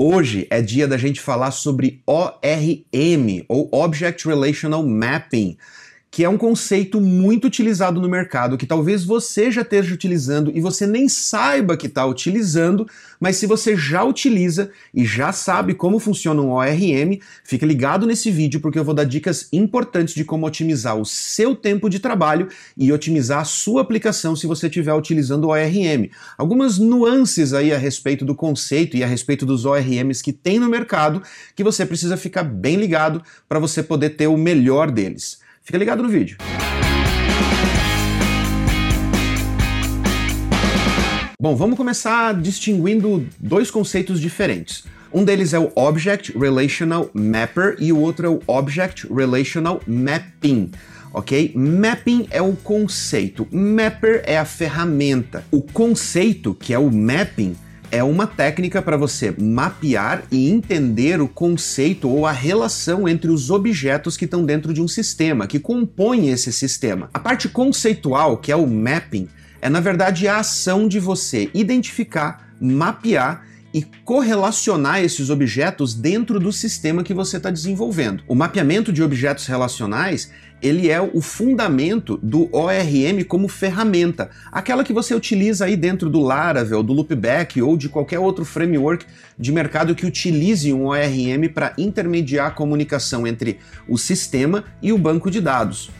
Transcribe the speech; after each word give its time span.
Hoje 0.00 0.46
é 0.48 0.62
dia 0.62 0.86
da 0.86 0.96
gente 0.96 1.20
falar 1.20 1.50
sobre 1.50 2.00
ORM, 2.06 3.44
ou 3.48 3.68
Object 3.72 4.28
Relational 4.28 4.86
Mapping 4.86 5.58
que 6.10 6.24
é 6.24 6.28
um 6.28 6.38
conceito 6.38 7.00
muito 7.00 7.46
utilizado 7.46 8.00
no 8.00 8.08
mercado, 8.08 8.56
que 8.56 8.66
talvez 8.66 9.04
você 9.04 9.50
já 9.50 9.60
esteja 9.60 9.94
utilizando 9.94 10.50
e 10.54 10.60
você 10.60 10.86
nem 10.86 11.08
saiba 11.08 11.76
que 11.76 11.86
está 11.86 12.04
utilizando, 12.06 12.88
mas 13.20 13.36
se 13.36 13.46
você 13.46 13.76
já 13.76 14.02
utiliza 14.02 14.70
e 14.94 15.04
já 15.04 15.32
sabe 15.32 15.74
como 15.74 15.98
funciona 15.98 16.40
um 16.40 16.50
ORM, 16.50 17.20
fica 17.44 17.66
ligado 17.66 18.06
nesse 18.06 18.30
vídeo 18.30 18.60
porque 18.60 18.78
eu 18.78 18.84
vou 18.84 18.94
dar 18.94 19.04
dicas 19.04 19.48
importantes 19.52 20.14
de 20.14 20.24
como 20.24 20.46
otimizar 20.46 20.96
o 20.96 21.04
seu 21.04 21.54
tempo 21.54 21.90
de 21.90 21.98
trabalho 21.98 22.48
e 22.76 22.90
otimizar 22.90 23.40
a 23.40 23.44
sua 23.44 23.82
aplicação 23.82 24.34
se 24.34 24.46
você 24.46 24.66
estiver 24.66 24.94
utilizando 24.94 25.44
o 25.44 25.48
ORM. 25.48 26.10
Algumas 26.38 26.78
nuances 26.78 27.52
aí 27.52 27.72
a 27.72 27.78
respeito 27.78 28.24
do 28.24 28.34
conceito 28.34 28.96
e 28.96 29.04
a 29.04 29.06
respeito 29.06 29.44
dos 29.44 29.66
ORMs 29.66 30.22
que 30.22 30.32
tem 30.32 30.58
no 30.58 30.68
mercado 30.68 31.22
que 31.54 31.62
você 31.62 31.84
precisa 31.84 32.16
ficar 32.16 32.44
bem 32.44 32.76
ligado 32.76 33.22
para 33.46 33.58
você 33.58 33.82
poder 33.82 34.10
ter 34.10 34.26
o 34.26 34.36
melhor 34.36 34.90
deles. 34.90 35.46
Fica 35.68 35.76
ligado 35.76 36.02
no 36.02 36.08
vídeo. 36.08 36.38
Bom, 41.38 41.54
vamos 41.54 41.76
começar 41.76 42.32
distinguindo 42.40 43.26
dois 43.38 43.70
conceitos 43.70 44.18
diferentes. 44.18 44.84
Um 45.12 45.22
deles 45.22 45.52
é 45.52 45.58
o 45.58 45.70
Object 45.76 46.32
Relational 46.38 47.10
Mapper 47.12 47.76
e 47.78 47.92
o 47.92 48.00
outro 48.00 48.26
é 48.26 48.30
o 48.30 48.40
Object 48.46 49.12
Relational 49.12 49.82
Mapping. 49.86 50.70
Ok? 51.12 51.52
Mapping 51.54 52.28
é 52.30 52.40
o 52.40 52.56
conceito, 52.56 53.46
Mapper 53.52 54.22
é 54.24 54.38
a 54.38 54.46
ferramenta. 54.46 55.44
O 55.50 55.60
conceito, 55.60 56.54
que 56.54 56.72
é 56.72 56.78
o 56.78 56.90
mapping, 56.90 57.54
é 57.90 58.02
uma 58.02 58.26
técnica 58.26 58.82
para 58.82 58.96
você 58.96 59.34
mapear 59.38 60.22
e 60.30 60.50
entender 60.50 61.20
o 61.20 61.28
conceito 61.28 62.08
ou 62.08 62.26
a 62.26 62.32
relação 62.32 63.08
entre 63.08 63.30
os 63.30 63.50
objetos 63.50 64.16
que 64.16 64.24
estão 64.24 64.44
dentro 64.44 64.72
de 64.72 64.82
um 64.82 64.88
sistema, 64.88 65.46
que 65.46 65.58
compõem 65.58 66.28
esse 66.28 66.52
sistema. 66.52 67.08
A 67.12 67.18
parte 67.18 67.48
conceitual, 67.48 68.36
que 68.36 68.52
é 68.52 68.56
o 68.56 68.66
mapping, 68.66 69.28
é 69.60 69.68
na 69.68 69.80
verdade 69.80 70.28
a 70.28 70.38
ação 70.38 70.86
de 70.86 71.00
você 71.00 71.50
identificar, 71.54 72.48
mapear 72.60 73.46
e 73.78 73.86
correlacionar 74.04 75.02
esses 75.02 75.30
objetos 75.30 75.94
dentro 75.94 76.40
do 76.40 76.52
sistema 76.52 77.04
que 77.04 77.14
você 77.14 77.36
está 77.36 77.48
desenvolvendo. 77.48 78.24
O 78.26 78.34
mapeamento 78.34 78.92
de 78.92 79.02
objetos 79.02 79.46
relacionais 79.46 80.30
ele 80.60 80.90
é 80.90 81.00
o 81.00 81.20
fundamento 81.20 82.18
do 82.20 82.48
ORM 82.52 83.22
como 83.28 83.46
ferramenta, 83.46 84.28
aquela 84.50 84.82
que 84.82 84.92
você 84.92 85.14
utiliza 85.14 85.66
aí 85.66 85.76
dentro 85.76 86.10
do 86.10 86.20
Laravel, 86.20 86.82
do 86.82 86.92
Loopback 86.92 87.62
ou 87.62 87.76
de 87.76 87.88
qualquer 87.88 88.18
outro 88.18 88.44
framework 88.44 89.06
de 89.38 89.52
mercado 89.52 89.94
que 89.94 90.04
utilize 90.04 90.72
um 90.72 90.86
ORM 90.86 91.48
para 91.54 91.74
intermediar 91.78 92.48
a 92.48 92.50
comunicação 92.50 93.24
entre 93.24 93.58
o 93.86 93.96
sistema 93.96 94.64
e 94.82 94.92
o 94.92 94.98
banco 94.98 95.30
de 95.30 95.40
dados. 95.40 95.92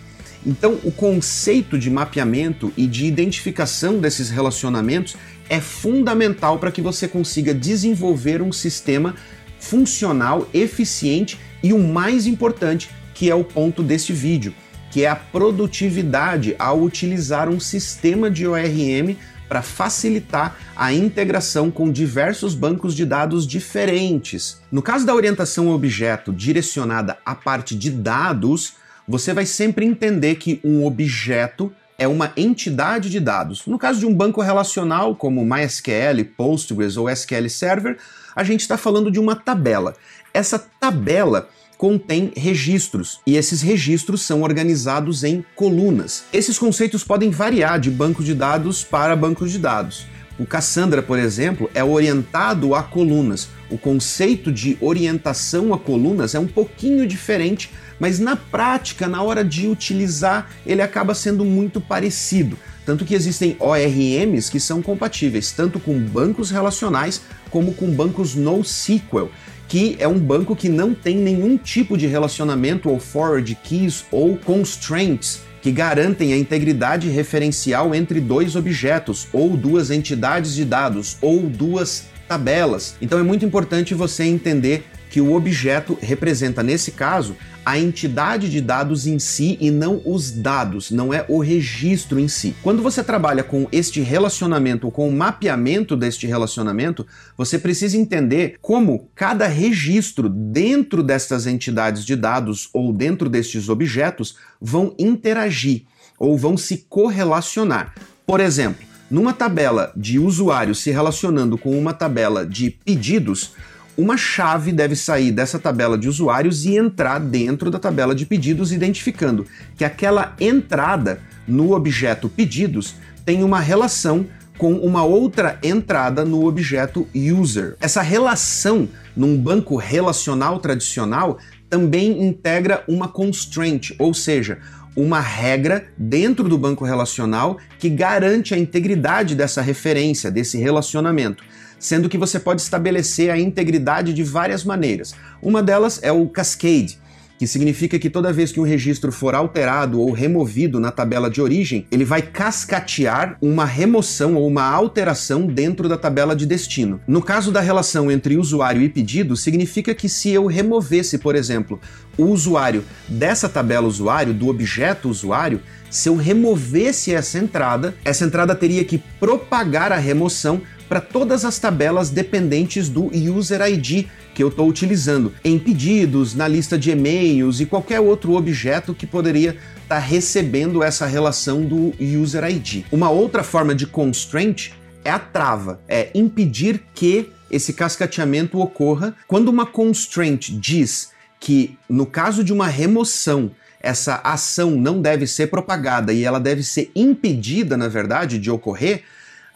Então, 0.46 0.78
o 0.84 0.90
conceito 0.90 1.78
de 1.78 1.90
mapeamento 1.90 2.72
e 2.76 2.86
de 2.86 3.06
identificação 3.06 3.98
desses 3.98 4.30
relacionamentos 4.30 5.16
é 5.48 5.60
fundamental 5.60 6.58
para 6.58 6.70
que 6.70 6.82
você 6.82 7.08
consiga 7.08 7.54
desenvolver 7.54 8.42
um 8.42 8.52
sistema 8.52 9.14
funcional, 9.58 10.48
eficiente 10.54 11.38
e 11.62 11.72
o 11.72 11.78
mais 11.78 12.26
importante, 12.26 12.90
que 13.14 13.30
é 13.30 13.34
o 13.34 13.44
ponto 13.44 13.82
deste 13.82 14.12
vídeo, 14.12 14.54
que 14.90 15.04
é 15.04 15.08
a 15.08 15.16
produtividade 15.16 16.54
ao 16.58 16.80
utilizar 16.80 17.48
um 17.48 17.58
sistema 17.58 18.30
de 18.30 18.46
ORM 18.46 19.16
para 19.48 19.62
facilitar 19.62 20.56
a 20.76 20.92
integração 20.92 21.70
com 21.70 21.90
diversos 21.90 22.54
bancos 22.54 22.94
de 22.94 23.04
dados 23.06 23.46
diferentes. 23.46 24.60
No 24.70 24.82
caso 24.82 25.06
da 25.06 25.14
orientação 25.14 25.68
objeto 25.68 26.32
direcionada 26.32 27.16
à 27.24 27.34
parte 27.34 27.74
de 27.74 27.90
dados, 27.90 28.74
você 29.06 29.32
vai 29.32 29.46
sempre 29.46 29.86
entender 29.86 30.34
que 30.34 30.60
um 30.62 30.84
objeto 30.84 31.72
é 31.98 32.06
uma 32.06 32.32
entidade 32.36 33.10
de 33.10 33.18
dados. 33.18 33.66
No 33.66 33.76
caso 33.76 33.98
de 33.98 34.06
um 34.06 34.14
banco 34.14 34.40
relacional, 34.40 35.16
como 35.16 35.44
MySQL, 35.44 36.24
Postgres 36.36 36.96
ou 36.96 37.10
SQL 37.10 37.48
Server, 37.50 37.98
a 38.36 38.44
gente 38.44 38.60
está 38.60 38.78
falando 38.78 39.10
de 39.10 39.18
uma 39.18 39.34
tabela. 39.34 39.96
Essa 40.32 40.58
tabela 40.58 41.48
contém 41.76 42.32
registros 42.36 43.20
e 43.26 43.36
esses 43.36 43.62
registros 43.62 44.22
são 44.22 44.42
organizados 44.42 45.24
em 45.24 45.44
colunas. 45.56 46.24
Esses 46.32 46.56
conceitos 46.56 47.02
podem 47.02 47.30
variar 47.30 47.80
de 47.80 47.90
banco 47.90 48.22
de 48.22 48.34
dados 48.34 48.84
para 48.84 49.16
banco 49.16 49.46
de 49.46 49.58
dados. 49.58 50.06
O 50.38 50.46
Cassandra, 50.46 51.02
por 51.02 51.18
exemplo, 51.18 51.68
é 51.74 51.82
orientado 51.82 52.76
a 52.76 52.82
colunas. 52.82 53.48
O 53.68 53.76
conceito 53.76 54.52
de 54.52 54.78
orientação 54.80 55.74
a 55.74 55.78
colunas 55.78 56.32
é 56.32 56.38
um 56.38 56.46
pouquinho 56.46 57.08
diferente, 57.08 57.70
mas 57.98 58.18
na 58.18 58.36
prática, 58.36 59.06
na 59.08 59.22
hora 59.22 59.44
de 59.44 59.66
utilizar, 59.66 60.50
ele 60.66 60.82
acaba 60.82 61.14
sendo 61.14 61.44
muito 61.44 61.80
parecido. 61.80 62.58
Tanto 62.84 63.04
que 63.04 63.14
existem 63.14 63.56
ORMs 63.58 64.50
que 64.50 64.58
são 64.58 64.80
compatíveis 64.80 65.52
tanto 65.52 65.78
com 65.78 65.98
bancos 65.98 66.50
relacionais 66.50 67.20
como 67.50 67.74
com 67.74 67.90
bancos 67.90 68.34
NoSQL, 68.34 69.30
que 69.68 69.96
é 69.98 70.08
um 70.08 70.18
banco 70.18 70.56
que 70.56 70.68
não 70.68 70.94
tem 70.94 71.16
nenhum 71.16 71.58
tipo 71.58 71.98
de 71.98 72.06
relacionamento 72.06 72.88
ou 72.88 72.98
forward 72.98 73.54
keys 73.62 74.04
ou 74.10 74.38
constraints 74.38 75.40
que 75.60 75.72
garantem 75.72 76.32
a 76.32 76.36
integridade 76.38 77.08
referencial 77.08 77.94
entre 77.94 78.20
dois 78.20 78.56
objetos, 78.56 79.28
ou 79.32 79.56
duas 79.56 79.90
entidades 79.90 80.54
de 80.54 80.64
dados, 80.64 81.18
ou 81.20 81.42
duas 81.42 82.04
tabelas. 82.28 82.94
Então 83.02 83.18
é 83.18 83.22
muito 83.22 83.44
importante 83.44 83.94
você 83.94 84.24
entender 84.24 84.84
que 85.10 85.20
o 85.20 85.34
objeto 85.34 85.98
representa, 86.00 86.62
nesse 86.62 86.92
caso, 86.92 87.36
a 87.64 87.78
entidade 87.78 88.50
de 88.50 88.60
dados 88.60 89.06
em 89.06 89.18
si 89.18 89.58
e 89.60 89.70
não 89.70 90.00
os 90.04 90.30
dados, 90.30 90.90
não 90.90 91.12
é 91.12 91.24
o 91.28 91.38
registro 91.38 92.18
em 92.18 92.26
si. 92.26 92.54
Quando 92.62 92.82
você 92.82 93.04
trabalha 93.04 93.42
com 93.42 93.68
este 93.70 94.00
relacionamento, 94.00 94.90
com 94.90 95.08
o 95.08 95.12
mapeamento 95.12 95.96
deste 95.96 96.26
relacionamento, 96.26 97.06
você 97.36 97.58
precisa 97.58 97.96
entender 97.96 98.56
como 98.60 99.10
cada 99.14 99.46
registro 99.46 100.28
dentro 100.28 101.02
destas 101.02 101.46
entidades 101.46 102.04
de 102.04 102.16
dados 102.16 102.70
ou 102.72 102.92
dentro 102.92 103.28
destes 103.28 103.68
objetos 103.68 104.36
vão 104.60 104.94
interagir 104.98 105.82
ou 106.18 106.36
vão 106.36 106.56
se 106.56 106.86
correlacionar. 106.88 107.94
Por 108.26 108.40
exemplo, 108.40 108.86
numa 109.10 109.32
tabela 109.32 109.92
de 109.96 110.18
usuários 110.18 110.80
se 110.80 110.90
relacionando 110.90 111.56
com 111.56 111.78
uma 111.78 111.94
tabela 111.94 112.44
de 112.44 112.70
pedidos, 112.70 113.52
uma 113.98 114.16
chave 114.16 114.70
deve 114.70 114.94
sair 114.94 115.32
dessa 115.32 115.58
tabela 115.58 115.98
de 115.98 116.08
usuários 116.08 116.64
e 116.64 116.76
entrar 116.76 117.18
dentro 117.18 117.68
da 117.68 117.80
tabela 117.80 118.14
de 118.14 118.24
pedidos, 118.24 118.72
identificando 118.72 119.44
que 119.76 119.84
aquela 119.84 120.36
entrada 120.38 121.20
no 121.48 121.72
objeto 121.72 122.28
pedidos 122.28 122.94
tem 123.26 123.42
uma 123.42 123.58
relação 123.58 124.24
com 124.56 124.74
uma 124.74 125.02
outra 125.02 125.58
entrada 125.64 126.24
no 126.24 126.46
objeto 126.46 127.08
user. 127.12 127.76
Essa 127.80 128.00
relação 128.00 128.88
num 129.16 129.36
banco 129.36 129.74
relacional 129.74 130.60
tradicional 130.60 131.38
também 131.68 132.22
integra 132.24 132.84
uma 132.86 133.08
constraint, 133.08 133.90
ou 133.98 134.14
seja, 134.14 134.58
uma 134.94 135.20
regra 135.20 135.88
dentro 135.96 136.48
do 136.48 136.56
banco 136.56 136.84
relacional 136.84 137.58
que 137.80 137.90
garante 137.90 138.54
a 138.54 138.58
integridade 138.58 139.34
dessa 139.34 139.60
referência, 139.60 140.30
desse 140.30 140.56
relacionamento 140.56 141.42
sendo 141.78 142.08
que 142.08 142.18
você 142.18 142.38
pode 142.38 142.60
estabelecer 142.60 143.30
a 143.30 143.38
integridade 143.38 144.12
de 144.12 144.22
várias 144.22 144.64
maneiras. 144.64 145.14
Uma 145.40 145.62
delas 145.62 146.00
é 146.02 146.10
o 146.10 146.28
cascade, 146.28 146.98
que 147.38 147.46
significa 147.46 147.98
que 147.98 148.10
toda 148.10 148.32
vez 148.32 148.50
que 148.50 148.58
um 148.58 148.64
registro 148.64 149.12
for 149.12 149.34
alterado 149.34 150.00
ou 150.00 150.10
removido 150.10 150.80
na 150.80 150.90
tabela 150.90 151.30
de 151.30 151.40
origem, 151.40 151.86
ele 151.90 152.04
vai 152.04 152.20
cascatear 152.20 153.38
uma 153.40 153.64
remoção 153.64 154.34
ou 154.34 154.46
uma 154.46 154.64
alteração 154.64 155.46
dentro 155.46 155.88
da 155.88 155.96
tabela 155.96 156.34
de 156.34 156.44
destino. 156.44 157.00
No 157.06 157.22
caso 157.22 157.52
da 157.52 157.60
relação 157.60 158.10
entre 158.10 158.36
usuário 158.36 158.82
e 158.82 158.88
pedido, 158.88 159.36
significa 159.36 159.94
que 159.94 160.08
se 160.08 160.30
eu 160.30 160.46
removesse, 160.46 161.18
por 161.18 161.36
exemplo, 161.36 161.80
o 162.16 162.24
usuário 162.24 162.84
dessa 163.08 163.48
tabela 163.48 163.86
usuário, 163.86 164.34
do 164.34 164.48
objeto 164.48 165.08
usuário, 165.08 165.62
se 165.88 166.08
eu 166.08 166.16
removesse 166.16 167.14
essa 167.14 167.38
entrada, 167.38 167.94
essa 168.04 168.24
entrada 168.24 168.54
teria 168.54 168.84
que 168.84 168.98
propagar 169.20 169.92
a 169.92 169.96
remoção 169.96 170.60
para 170.88 171.00
todas 171.00 171.44
as 171.44 171.58
tabelas 171.58 172.10
dependentes 172.10 172.88
do 172.88 173.10
User 173.14 173.60
ID 173.62 174.06
que 174.34 174.42
eu 174.42 174.48
estou 174.48 174.68
utilizando, 174.68 175.32
em 175.44 175.58
pedidos, 175.58 176.34
na 176.34 176.46
lista 176.46 176.78
de 176.78 176.90
e-mails 176.90 177.60
e 177.60 177.66
qualquer 177.66 178.00
outro 178.00 178.34
objeto 178.34 178.94
que 178.94 179.06
poderia 179.06 179.50
estar 179.82 179.96
tá 179.96 179.98
recebendo 179.98 180.82
essa 180.82 181.06
relação 181.06 181.64
do 181.64 181.92
User 182.00 182.44
ID. 182.44 182.84
Uma 182.92 183.10
outra 183.10 183.42
forma 183.42 183.74
de 183.74 183.86
constraint 183.86 184.70
é 185.04 185.10
a 185.10 185.18
trava, 185.18 185.80
é 185.88 186.10
impedir 186.14 186.82
que 186.94 187.30
esse 187.50 187.72
cascateamento 187.72 188.60
ocorra. 188.60 189.14
Quando 189.26 189.48
uma 189.48 189.66
constraint 189.66 190.50
diz 190.50 191.10
que, 191.40 191.76
no 191.88 192.06
caso 192.06 192.44
de 192.44 192.52
uma 192.52 192.68
remoção, 192.68 193.50
essa 193.80 194.20
ação 194.24 194.72
não 194.72 195.00
deve 195.00 195.26
ser 195.26 195.48
propagada 195.48 196.12
e 196.12 196.24
ela 196.24 196.38
deve 196.38 196.62
ser 196.62 196.90
impedida, 196.94 197.76
na 197.76 197.88
verdade, 197.88 198.38
de 198.38 198.50
ocorrer, 198.50 199.02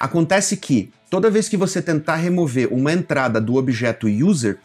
Acontece 0.03 0.57
que 0.57 0.91
toda 1.09 1.31
vez 1.31 1.49
que 1.49 1.57
você 1.57 1.81
tentar 1.81 2.17
remover 2.17 2.67
uma 2.73 2.93
entrada 2.93 3.41
do 3.41 3.55
objeto 3.55 4.09
user, 4.09 4.59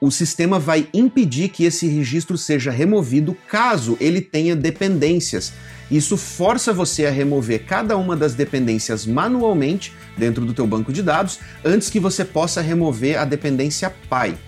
o 0.00 0.10
sistema 0.10 0.58
vai 0.58 0.88
impedir 0.94 1.50
que 1.50 1.64
esse 1.64 1.86
registro 1.86 2.38
seja 2.38 2.70
removido 2.70 3.36
caso 3.50 3.98
ele 4.00 4.22
tenha 4.22 4.56
dependências. 4.56 5.52
Isso 5.90 6.16
força 6.16 6.72
você 6.72 7.04
a 7.04 7.10
remover 7.10 7.66
cada 7.66 7.98
uma 7.98 8.16
das 8.16 8.32
dependências 8.32 9.04
manualmente 9.04 9.92
dentro 10.16 10.46
do 10.46 10.54
teu 10.54 10.66
banco 10.66 10.90
de 10.90 11.02
dados 11.02 11.38
antes 11.62 11.90
que 11.90 12.00
você 12.00 12.24
possa 12.24 12.62
remover 12.62 13.18
a 13.18 13.26
dependência 13.26 13.92
pai. 14.08 14.38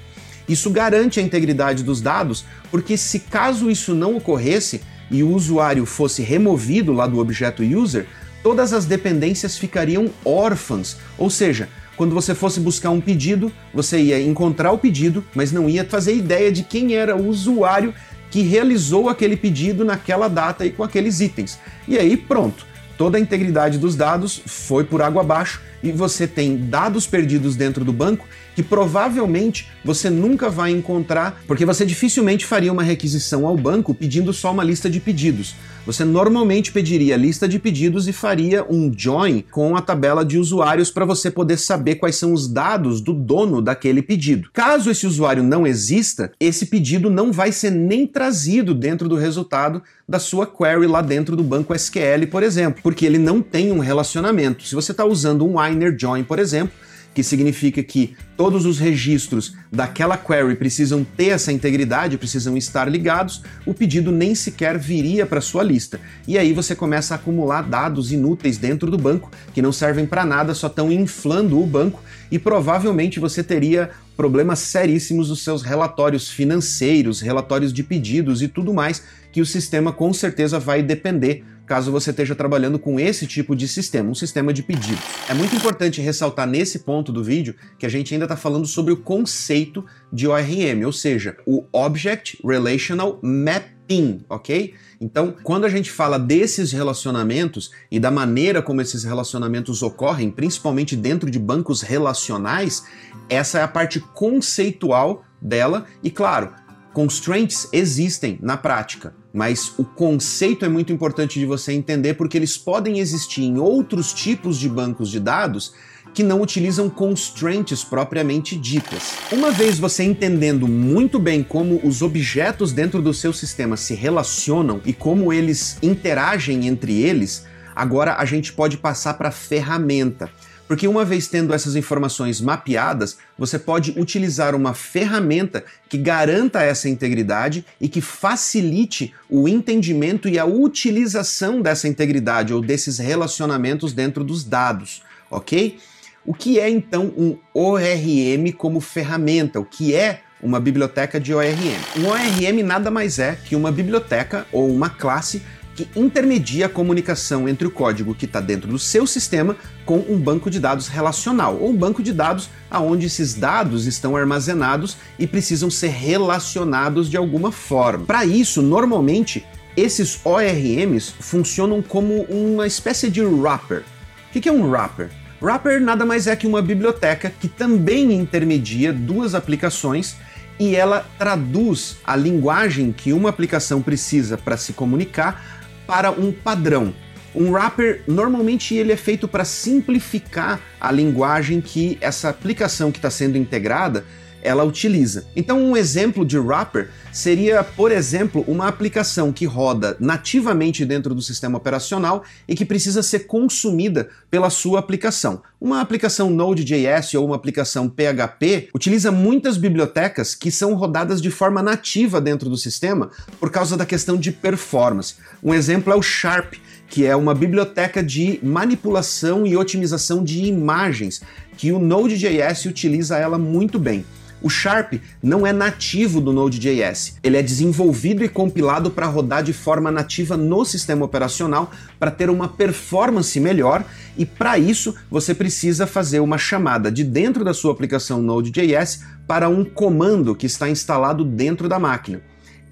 Isso 0.48 0.70
garante 0.70 1.20
a 1.20 1.22
integridade 1.22 1.84
dos 1.84 2.00
dados, 2.00 2.46
porque 2.70 2.96
se 2.96 3.18
caso 3.18 3.70
isso 3.70 3.94
não 3.94 4.16
ocorresse 4.16 4.80
e 5.10 5.22
o 5.22 5.34
usuário 5.34 5.84
fosse 5.84 6.22
removido 6.22 6.94
lá 6.94 7.06
do 7.06 7.18
objeto 7.18 7.62
user, 7.62 8.06
todas 8.42 8.72
as 8.72 8.84
dependências 8.84 9.56
ficariam 9.56 10.10
órfãs, 10.24 10.96
ou 11.18 11.30
seja, 11.30 11.68
quando 11.96 12.14
você 12.14 12.34
fosse 12.34 12.58
buscar 12.60 12.90
um 12.90 13.00
pedido, 13.00 13.52
você 13.74 14.00
ia 14.00 14.20
encontrar 14.20 14.72
o 14.72 14.78
pedido, 14.78 15.24
mas 15.34 15.52
não 15.52 15.68
ia 15.68 15.84
fazer 15.84 16.14
ideia 16.14 16.50
de 16.50 16.62
quem 16.62 16.94
era 16.94 17.14
o 17.14 17.28
usuário 17.28 17.94
que 18.30 18.42
realizou 18.42 19.08
aquele 19.08 19.36
pedido 19.36 19.84
naquela 19.84 20.28
data 20.28 20.64
e 20.64 20.70
com 20.70 20.82
aqueles 20.82 21.20
itens. 21.20 21.58
E 21.86 21.98
aí 21.98 22.16
pronto, 22.16 22.64
toda 22.96 23.18
a 23.18 23.20
integridade 23.20 23.76
dos 23.76 23.96
dados 23.96 24.40
foi 24.46 24.84
por 24.84 25.02
água 25.02 25.20
abaixo 25.22 25.60
e 25.82 25.92
você 25.92 26.26
tem 26.26 26.56
dados 26.56 27.06
perdidos 27.06 27.56
dentro 27.56 27.84
do 27.84 27.92
banco 27.92 28.26
que 28.54 28.62
provavelmente 28.62 29.68
você 29.84 30.10
nunca 30.10 30.50
vai 30.50 30.70
encontrar, 30.70 31.40
porque 31.46 31.64
você 31.64 31.86
dificilmente 31.86 32.44
faria 32.44 32.72
uma 32.72 32.82
requisição 32.82 33.46
ao 33.46 33.56
banco 33.56 33.94
pedindo 33.94 34.32
só 34.32 34.52
uma 34.52 34.64
lista 34.64 34.90
de 34.90 35.00
pedidos. 35.00 35.54
Você 35.86 36.04
normalmente 36.04 36.70
pediria 36.70 37.14
a 37.14 37.18
lista 37.18 37.48
de 37.48 37.58
pedidos 37.58 38.06
e 38.06 38.12
faria 38.12 38.64
um 38.68 38.92
join 38.94 39.42
com 39.50 39.74
a 39.74 39.80
tabela 39.80 40.24
de 40.24 40.36
usuários 40.36 40.90
para 40.90 41.06
você 41.06 41.30
poder 41.30 41.56
saber 41.56 41.94
quais 41.94 42.16
são 42.16 42.34
os 42.34 42.46
dados 42.46 43.00
do 43.00 43.14
dono 43.14 43.62
daquele 43.62 44.02
pedido. 44.02 44.50
Caso 44.52 44.90
esse 44.90 45.06
usuário 45.06 45.42
não 45.42 45.66
exista, 45.66 46.32
esse 46.38 46.66
pedido 46.66 47.08
não 47.08 47.32
vai 47.32 47.50
ser 47.50 47.70
nem 47.70 48.06
trazido 48.06 48.74
dentro 48.74 49.08
do 49.08 49.16
resultado 49.16 49.82
da 50.06 50.18
sua 50.18 50.44
query 50.44 50.86
lá 50.86 51.00
dentro 51.00 51.36
do 51.36 51.42
banco 51.42 51.74
SQL, 51.74 52.26
por 52.30 52.42
exemplo, 52.42 52.82
porque 52.82 53.06
ele 53.06 53.18
não 53.18 53.40
tem 53.40 53.72
um 53.72 53.78
relacionamento. 53.78 54.66
Se 54.66 54.74
você 54.74 54.90
está 54.90 55.04
usando 55.04 55.46
um 55.46 55.58
inner 55.70 55.96
join, 55.98 56.24
por 56.24 56.38
exemplo, 56.38 56.72
que 57.14 57.22
significa 57.22 57.82
que 57.82 58.14
todos 58.36 58.64
os 58.64 58.78
registros 58.78 59.54
daquela 59.70 60.16
query 60.16 60.56
precisam 60.56 61.04
ter 61.04 61.28
essa 61.30 61.52
integridade, 61.52 62.16
precisam 62.16 62.56
estar 62.56 62.88
ligados, 62.88 63.42
o 63.66 63.74
pedido 63.74 64.12
nem 64.12 64.34
sequer 64.34 64.78
viria 64.78 65.26
para 65.26 65.40
sua 65.40 65.62
lista. 65.62 66.00
E 66.26 66.38
aí 66.38 66.52
você 66.52 66.74
começa 66.74 67.14
a 67.14 67.16
acumular 67.16 67.62
dados 67.62 68.12
inúteis 68.12 68.56
dentro 68.58 68.90
do 68.90 68.96
banco 68.96 69.30
que 69.52 69.60
não 69.60 69.72
servem 69.72 70.06
para 70.06 70.24
nada, 70.24 70.54
só 70.54 70.68
estão 70.68 70.90
inflando 70.90 71.60
o 71.60 71.66
banco 71.66 72.02
e 72.30 72.38
provavelmente 72.38 73.18
você 73.18 73.42
teria 73.42 73.90
problemas 74.16 74.60
seríssimos 74.60 75.30
nos 75.30 75.42
seus 75.42 75.62
relatórios 75.62 76.28
financeiros, 76.28 77.20
relatórios 77.20 77.72
de 77.72 77.82
pedidos 77.82 78.42
e 78.42 78.48
tudo 78.48 78.72
mais, 78.72 79.02
que 79.32 79.40
o 79.40 79.46
sistema 79.46 79.92
com 79.92 80.12
certeza 80.12 80.58
vai 80.58 80.82
depender 80.82 81.44
caso 81.70 81.92
você 81.92 82.10
esteja 82.10 82.34
trabalhando 82.34 82.80
com 82.80 82.98
esse 82.98 83.28
tipo 83.28 83.54
de 83.54 83.68
sistema, 83.68 84.10
um 84.10 84.14
sistema 84.14 84.52
de 84.52 84.60
pedidos. 84.60 85.04
É 85.28 85.34
muito 85.34 85.54
importante 85.54 86.00
ressaltar 86.00 86.44
nesse 86.44 86.80
ponto 86.80 87.12
do 87.12 87.22
vídeo 87.22 87.54
que 87.78 87.86
a 87.86 87.88
gente 87.88 88.12
ainda 88.12 88.24
está 88.24 88.36
falando 88.36 88.66
sobre 88.66 88.92
o 88.92 88.96
conceito 88.96 89.86
de 90.12 90.26
ORM, 90.26 90.84
ou 90.84 90.92
seja, 90.92 91.36
o 91.46 91.64
Object 91.72 92.40
Relational 92.44 93.20
Mapping, 93.22 94.24
ok? 94.28 94.74
Então, 95.00 95.32
quando 95.44 95.64
a 95.64 95.68
gente 95.68 95.92
fala 95.92 96.18
desses 96.18 96.72
relacionamentos 96.72 97.70
e 97.88 98.00
da 98.00 98.10
maneira 98.10 98.60
como 98.60 98.80
esses 98.80 99.04
relacionamentos 99.04 99.80
ocorrem, 99.80 100.28
principalmente 100.28 100.96
dentro 100.96 101.30
de 101.30 101.38
bancos 101.38 101.82
relacionais, 101.82 102.82
essa 103.28 103.60
é 103.60 103.62
a 103.62 103.68
parte 103.68 104.00
conceitual 104.00 105.24
dela 105.40 105.86
e, 106.02 106.10
claro, 106.10 106.52
constraints 106.92 107.68
existem 107.72 108.40
na 108.42 108.56
prática. 108.56 109.19
Mas 109.32 109.72
o 109.78 109.84
conceito 109.84 110.64
é 110.64 110.68
muito 110.68 110.92
importante 110.92 111.38
de 111.38 111.46
você 111.46 111.72
entender 111.72 112.14
porque 112.14 112.36
eles 112.36 112.58
podem 112.58 112.98
existir 112.98 113.42
em 113.42 113.58
outros 113.58 114.12
tipos 114.12 114.58
de 114.58 114.68
bancos 114.68 115.08
de 115.08 115.20
dados 115.20 115.72
que 116.12 116.22
não 116.22 116.40
utilizam 116.40 116.90
constraints 116.90 117.84
propriamente 117.84 118.56
ditas. 118.56 119.14
Uma 119.30 119.52
vez 119.52 119.78
você 119.78 120.02
entendendo 120.02 120.66
muito 120.66 121.18
bem 121.18 121.42
como 121.42 121.80
os 121.84 122.02
objetos 122.02 122.72
dentro 122.72 123.00
do 123.00 123.14
seu 123.14 123.32
sistema 123.32 123.76
se 123.76 123.94
relacionam 123.94 124.80
e 124.84 124.92
como 124.92 125.32
eles 125.32 125.78
interagem 125.80 126.66
entre 126.66 127.00
eles, 127.00 127.46
agora 127.74 128.16
a 128.16 128.24
gente 128.24 128.52
pode 128.52 128.76
passar 128.76 129.14
para 129.14 129.28
a 129.28 129.32
ferramenta. 129.32 130.28
Porque 130.70 130.86
uma 130.86 131.04
vez 131.04 131.26
tendo 131.26 131.52
essas 131.52 131.74
informações 131.74 132.40
mapeadas, 132.40 133.18
você 133.36 133.58
pode 133.58 133.90
utilizar 133.98 134.54
uma 134.54 134.72
ferramenta 134.72 135.64
que 135.88 135.98
garanta 135.98 136.62
essa 136.62 136.88
integridade 136.88 137.66
e 137.80 137.88
que 137.88 138.00
facilite 138.00 139.12
o 139.28 139.48
entendimento 139.48 140.28
e 140.28 140.38
a 140.38 140.44
utilização 140.44 141.60
dessa 141.60 141.88
integridade 141.88 142.54
ou 142.54 142.60
desses 142.60 142.98
relacionamentos 142.98 143.92
dentro 143.92 144.22
dos 144.22 144.44
dados, 144.44 145.02
ok? 145.28 145.76
O 146.24 146.32
que 146.32 146.60
é 146.60 146.70
então 146.70 147.12
um 147.18 147.36
ORM 147.52 148.52
como 148.56 148.80
ferramenta? 148.80 149.58
O 149.58 149.64
que 149.64 149.92
é 149.92 150.20
uma 150.40 150.60
biblioteca 150.60 151.18
de 151.18 151.34
ORM? 151.34 151.74
Um 151.96 152.06
ORM 152.06 152.62
nada 152.62 152.92
mais 152.92 153.18
é 153.18 153.36
que 153.44 153.56
uma 153.56 153.72
biblioteca 153.72 154.46
ou 154.52 154.70
uma 154.70 154.88
classe 154.88 155.42
que 155.80 155.98
intermedia 155.98 156.66
a 156.66 156.68
comunicação 156.68 157.48
entre 157.48 157.66
o 157.66 157.70
código 157.70 158.14
que 158.14 158.26
está 158.26 158.38
dentro 158.38 158.68
do 158.68 158.78
seu 158.78 159.06
sistema 159.06 159.56
com 159.86 160.04
um 160.08 160.18
banco 160.18 160.50
de 160.50 160.60
dados 160.60 160.88
relacional, 160.88 161.56
ou 161.58 161.70
um 161.70 161.76
banco 161.76 162.02
de 162.02 162.12
dados 162.12 162.50
aonde 162.70 163.06
esses 163.06 163.34
dados 163.34 163.86
estão 163.86 164.14
armazenados 164.14 164.98
e 165.18 165.26
precisam 165.26 165.70
ser 165.70 165.88
relacionados 165.88 167.08
de 167.08 167.16
alguma 167.16 167.50
forma. 167.50 168.04
Para 168.04 168.26
isso, 168.26 168.60
normalmente, 168.60 169.46
esses 169.74 170.20
ORMs 170.22 171.14
funcionam 171.18 171.80
como 171.80 172.24
uma 172.24 172.66
espécie 172.66 173.08
de 173.08 173.22
wrapper. 173.22 173.82
O 174.28 174.38
que 174.38 174.48
é 174.48 174.52
um 174.52 174.68
wrapper? 174.68 175.08
Wrapper 175.40 175.80
nada 175.80 176.04
mais 176.04 176.26
é 176.26 176.36
que 176.36 176.46
uma 176.46 176.60
biblioteca 176.60 177.32
que 177.40 177.48
também 177.48 178.12
intermedia 178.12 178.92
duas 178.92 179.34
aplicações 179.34 180.16
e 180.58 180.76
ela 180.76 181.06
traduz 181.18 181.96
a 182.04 182.14
linguagem 182.14 182.92
que 182.92 183.14
uma 183.14 183.30
aplicação 183.30 183.80
precisa 183.80 184.36
para 184.36 184.58
se 184.58 184.74
comunicar 184.74 185.59
para 185.90 186.12
um 186.12 186.30
padrão. 186.30 186.94
Um 187.34 187.50
wrapper 187.50 188.04
normalmente 188.06 188.76
ele 188.76 188.92
é 188.92 188.96
feito 188.96 189.26
para 189.26 189.44
simplificar 189.44 190.60
a 190.80 190.92
linguagem 190.92 191.60
que 191.60 191.98
essa 192.00 192.28
aplicação 192.28 192.92
que 192.92 192.98
está 192.98 193.10
sendo 193.10 193.36
integrada 193.36 194.04
ela 194.42 194.64
utiliza. 194.64 195.26
Então, 195.34 195.60
um 195.60 195.76
exemplo 195.76 196.24
de 196.24 196.38
wrapper 196.38 196.90
seria, 197.12 197.62
por 197.62 197.92
exemplo, 197.92 198.44
uma 198.46 198.68
aplicação 198.68 199.32
que 199.32 199.44
roda 199.44 199.96
nativamente 199.98 200.84
dentro 200.84 201.14
do 201.14 201.22
sistema 201.22 201.58
operacional 201.58 202.24
e 202.46 202.54
que 202.54 202.64
precisa 202.64 203.02
ser 203.02 203.20
consumida 203.20 204.08
pela 204.30 204.50
sua 204.50 204.78
aplicação. 204.78 205.42
Uma 205.60 205.80
aplicação 205.80 206.30
Node.js 206.30 207.14
ou 207.14 207.26
uma 207.26 207.36
aplicação 207.36 207.88
PHP 207.88 208.70
utiliza 208.74 209.12
muitas 209.12 209.56
bibliotecas 209.56 210.34
que 210.34 210.50
são 210.50 210.74
rodadas 210.74 211.20
de 211.20 211.30
forma 211.30 211.62
nativa 211.62 212.20
dentro 212.20 212.48
do 212.48 212.56
sistema 212.56 213.10
por 213.38 213.50
causa 213.50 213.76
da 213.76 213.84
questão 213.84 214.16
de 214.16 214.32
performance. 214.32 215.16
Um 215.42 215.52
exemplo 215.52 215.92
é 215.92 215.96
o 215.96 216.02
Sharp, 216.02 216.54
que 216.88 217.04
é 217.06 217.14
uma 217.14 217.34
biblioteca 217.34 218.02
de 218.02 218.40
manipulação 218.42 219.46
e 219.46 219.56
otimização 219.56 220.24
de 220.24 220.44
imagens, 220.44 221.20
que 221.56 221.72
o 221.72 221.78
Node.js 221.78 222.64
utiliza 222.64 223.16
ela 223.16 223.38
muito 223.38 223.78
bem. 223.78 224.04
O 224.42 224.48
Sharp 224.48 224.94
não 225.22 225.46
é 225.46 225.52
nativo 225.52 226.20
do 226.20 226.32
Node.js. 226.32 227.18
Ele 227.22 227.36
é 227.36 227.42
desenvolvido 227.42 228.24
e 228.24 228.28
compilado 228.28 228.90
para 228.90 229.06
rodar 229.06 229.42
de 229.42 229.52
forma 229.52 229.90
nativa 229.90 230.36
no 230.36 230.64
sistema 230.64 231.04
operacional 231.04 231.70
para 231.98 232.10
ter 232.10 232.30
uma 232.30 232.48
performance 232.48 233.38
melhor 233.38 233.84
e 234.16 234.24
para 234.24 234.58
isso 234.58 234.94
você 235.10 235.34
precisa 235.34 235.86
fazer 235.86 236.20
uma 236.20 236.38
chamada 236.38 236.90
de 236.90 237.04
dentro 237.04 237.44
da 237.44 237.52
sua 237.52 237.72
aplicação 237.72 238.22
Node.js 238.22 239.04
para 239.26 239.48
um 239.48 239.64
comando 239.64 240.34
que 240.34 240.46
está 240.46 240.68
instalado 240.68 241.24
dentro 241.24 241.68
da 241.68 241.78
máquina. 241.78 242.22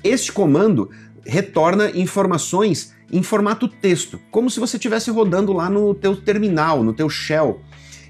Este 0.03 0.33
comando 0.33 0.91
retorna 1.25 1.91
informações 1.91 2.93
em 3.13 3.23
formato 3.23 3.69
texto, 3.69 4.21
como 4.31 4.51
se 4.51 4.61
você 4.61 4.77
estivesse 4.77 5.11
rodando 5.11 5.53
lá 5.53 5.69
no 5.69 5.95
teu 5.95 6.17
terminal, 6.17 6.83
no 6.83 6.93
teu 6.93 7.09
shell. 7.09 7.61